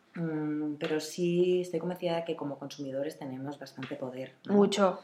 pero 0.80 1.00
sí 1.00 1.62
estoy 1.62 1.80
convencida 1.80 2.16
de 2.18 2.26
que 2.26 2.36
como 2.36 2.58
consumidores 2.58 3.18
tenemos 3.18 3.58
bastante 3.60 3.96
poder. 3.96 4.34
¿no? 4.48 4.54
Mucho. 4.56 5.00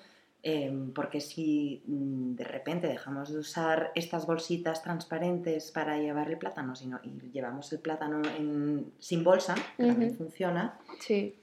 Em, 0.48 0.92
porque 0.94 1.22
si 1.22 1.82
mm, 1.88 2.36
de 2.36 2.44
repente 2.44 2.88
dejamos 2.88 3.32
de 3.34 3.40
usar 3.40 3.92
estas 3.96 4.28
bolsitas 4.28 4.84
transparentes 4.84 5.72
para 5.72 5.98
llevar 5.98 6.30
el 6.30 6.38
plátano 6.38 6.76
sino, 6.76 7.00
y 7.04 7.32
llevamos 7.32 7.72
el 7.74 7.80
plátano 7.80 8.22
en- 8.38 8.92
sin 9.00 9.24
bolsa, 9.24 9.56
que 9.76 9.88
también 9.88 10.16
funciona, 10.16 10.78
Sí. 11.00 11.36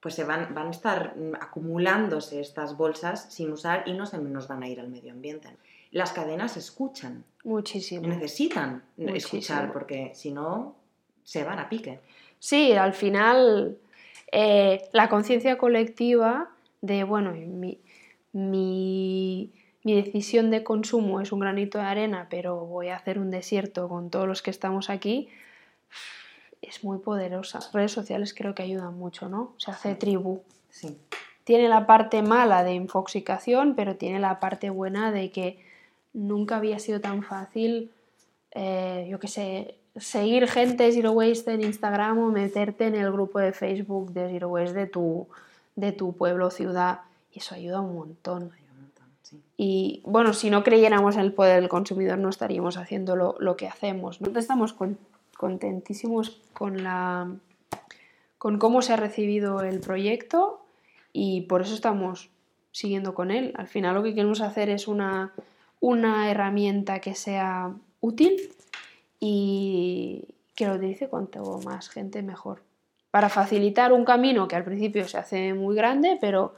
pues 0.00 0.14
se 0.14 0.24
van, 0.24 0.54
van 0.54 0.68
a 0.68 0.70
estar 0.70 1.14
mm, 1.16 1.34
acumulándose 1.40 2.40
estas 2.40 2.76
bolsas 2.76 3.26
sin 3.32 3.50
usar 3.52 3.84
y 3.86 3.92
no 3.92 4.06
se 4.06 4.18
nos 4.18 4.48
van 4.48 4.62
a 4.62 4.68
ir 4.68 4.80
al 4.80 4.88
medio 4.88 5.12
ambiente. 5.12 5.48
Las 5.90 6.12
cadenas 6.12 6.56
escuchan, 6.56 7.24
Muchísimo. 7.44 8.06
necesitan 8.08 8.82
Muchísimo. 8.96 9.16
escuchar 9.16 9.72
porque 9.72 10.12
si 10.14 10.30
no 10.32 10.76
se 11.22 11.44
van 11.44 11.58
a 11.58 11.68
pique. 11.68 12.00
Sí, 12.44 12.72
al 12.72 12.92
final 12.92 13.78
eh, 14.30 14.90
la 14.92 15.08
conciencia 15.08 15.56
colectiva 15.56 16.50
de, 16.82 17.02
bueno, 17.02 17.32
mi, 17.32 17.80
mi, 18.34 19.50
mi 19.82 19.94
decisión 19.94 20.50
de 20.50 20.62
consumo 20.62 21.22
es 21.22 21.32
un 21.32 21.40
granito 21.40 21.78
de 21.78 21.84
arena, 21.84 22.26
pero 22.28 22.66
voy 22.66 22.88
a 22.88 22.96
hacer 22.96 23.18
un 23.18 23.30
desierto 23.30 23.88
con 23.88 24.10
todos 24.10 24.28
los 24.28 24.42
que 24.42 24.50
estamos 24.50 24.90
aquí, 24.90 25.30
es 26.60 26.84
muy 26.84 26.98
poderosa. 26.98 27.60
Redes 27.72 27.92
sociales 27.92 28.34
creo 28.34 28.54
que 28.54 28.62
ayudan 28.62 28.92
mucho, 28.92 29.30
¿no? 29.30 29.54
Se 29.56 29.70
hace 29.70 29.94
tribu. 29.94 30.42
Sí, 30.68 30.98
tiene 31.44 31.70
la 31.70 31.86
parte 31.86 32.20
mala 32.20 32.62
de 32.62 32.74
infoxicación, 32.74 33.74
pero 33.74 33.96
tiene 33.96 34.18
la 34.18 34.38
parte 34.38 34.68
buena 34.68 35.12
de 35.12 35.30
que 35.30 35.64
nunca 36.12 36.56
había 36.56 36.78
sido 36.78 37.00
tan 37.00 37.22
fácil, 37.22 37.90
eh, 38.50 39.06
yo 39.10 39.18
qué 39.18 39.28
sé, 39.28 39.78
seguir 39.96 40.48
gente 40.48 40.90
Zero 40.92 41.12
Waste 41.12 41.52
en 41.54 41.62
Instagram 41.62 42.18
o 42.18 42.30
meterte 42.30 42.86
en 42.86 42.94
el 42.96 43.12
grupo 43.12 43.38
de 43.38 43.52
Facebook 43.52 44.12
de 44.12 44.28
Zero 44.30 44.48
Waste 44.48 44.78
de 44.78 44.86
tu, 44.86 45.28
de 45.76 45.92
tu 45.92 46.12
pueblo 46.16 46.46
o 46.46 46.50
ciudad. 46.50 47.00
Y 47.32 47.38
eso 47.38 47.54
ayuda 47.54 47.80
un 47.80 47.94
montón. 47.94 48.50
sí. 49.22 49.40
Y 49.56 50.02
bueno, 50.04 50.32
si 50.34 50.50
no 50.50 50.62
creyéramos 50.64 51.14
en 51.14 51.22
el 51.22 51.32
poder 51.32 51.60
del 51.60 51.68
consumidor, 51.68 52.18
no 52.18 52.28
estaríamos 52.28 52.76
haciendo 52.76 53.16
lo, 53.16 53.36
lo 53.38 53.56
que 53.56 53.68
hacemos. 53.68 54.20
¿no? 54.20 54.38
Estamos 54.38 54.72
con- 54.72 54.98
contentísimos 55.36 56.40
con, 56.52 56.82
la, 56.82 57.28
con 58.38 58.58
cómo 58.58 58.82
se 58.82 58.92
ha 58.92 58.96
recibido 58.96 59.60
el 59.62 59.80
proyecto 59.80 60.60
y 61.12 61.42
por 61.42 61.62
eso 61.62 61.74
estamos 61.74 62.30
siguiendo 62.72 63.14
con 63.14 63.30
él. 63.30 63.52
Al 63.56 63.68
final 63.68 63.94
lo 63.94 64.02
que 64.02 64.14
queremos 64.14 64.40
hacer 64.40 64.70
es 64.70 64.88
una, 64.88 65.32
una 65.80 66.30
herramienta 66.30 67.00
que 67.00 67.14
sea 67.14 67.72
útil 68.00 68.36
y 69.26 70.22
que 70.54 70.66
lo 70.66 70.74
utilice 70.74 71.08
cuanto 71.08 71.60
más 71.64 71.88
gente 71.88 72.22
mejor. 72.22 72.62
Para 73.10 73.30
facilitar 73.30 73.92
un 73.92 74.04
camino 74.04 74.46
que 74.48 74.56
al 74.56 74.64
principio 74.64 75.08
se 75.08 75.16
hace 75.16 75.54
muy 75.54 75.74
grande, 75.74 76.18
pero 76.20 76.54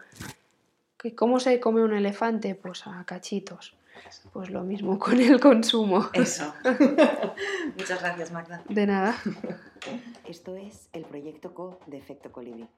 que 0.99 1.15
¿Cómo 1.15 1.39
se 1.39 1.61
come 1.61 1.85
un 1.85 1.95
elefante? 1.95 2.57
Pues 2.57 2.87
a 2.87 3.05
cachitos. 3.05 3.77
Pues 4.33 4.51
lo 4.51 4.63
mismo 4.63 4.99
con 4.99 5.21
el 5.21 5.39
consumo. 5.41 6.09
Eso. 6.13 6.53
Muchas 7.77 8.01
gracias, 8.01 8.33
Magda. 8.33 8.63
De 8.69 8.87
nada. 8.87 9.15
Esto 10.27 10.57
es 10.57 10.89
el 10.93 11.05
proyecto 11.05 11.55
CO 11.55 11.79
de 11.87 11.99
Efecto 11.99 12.33
Colibrí. 12.33 12.69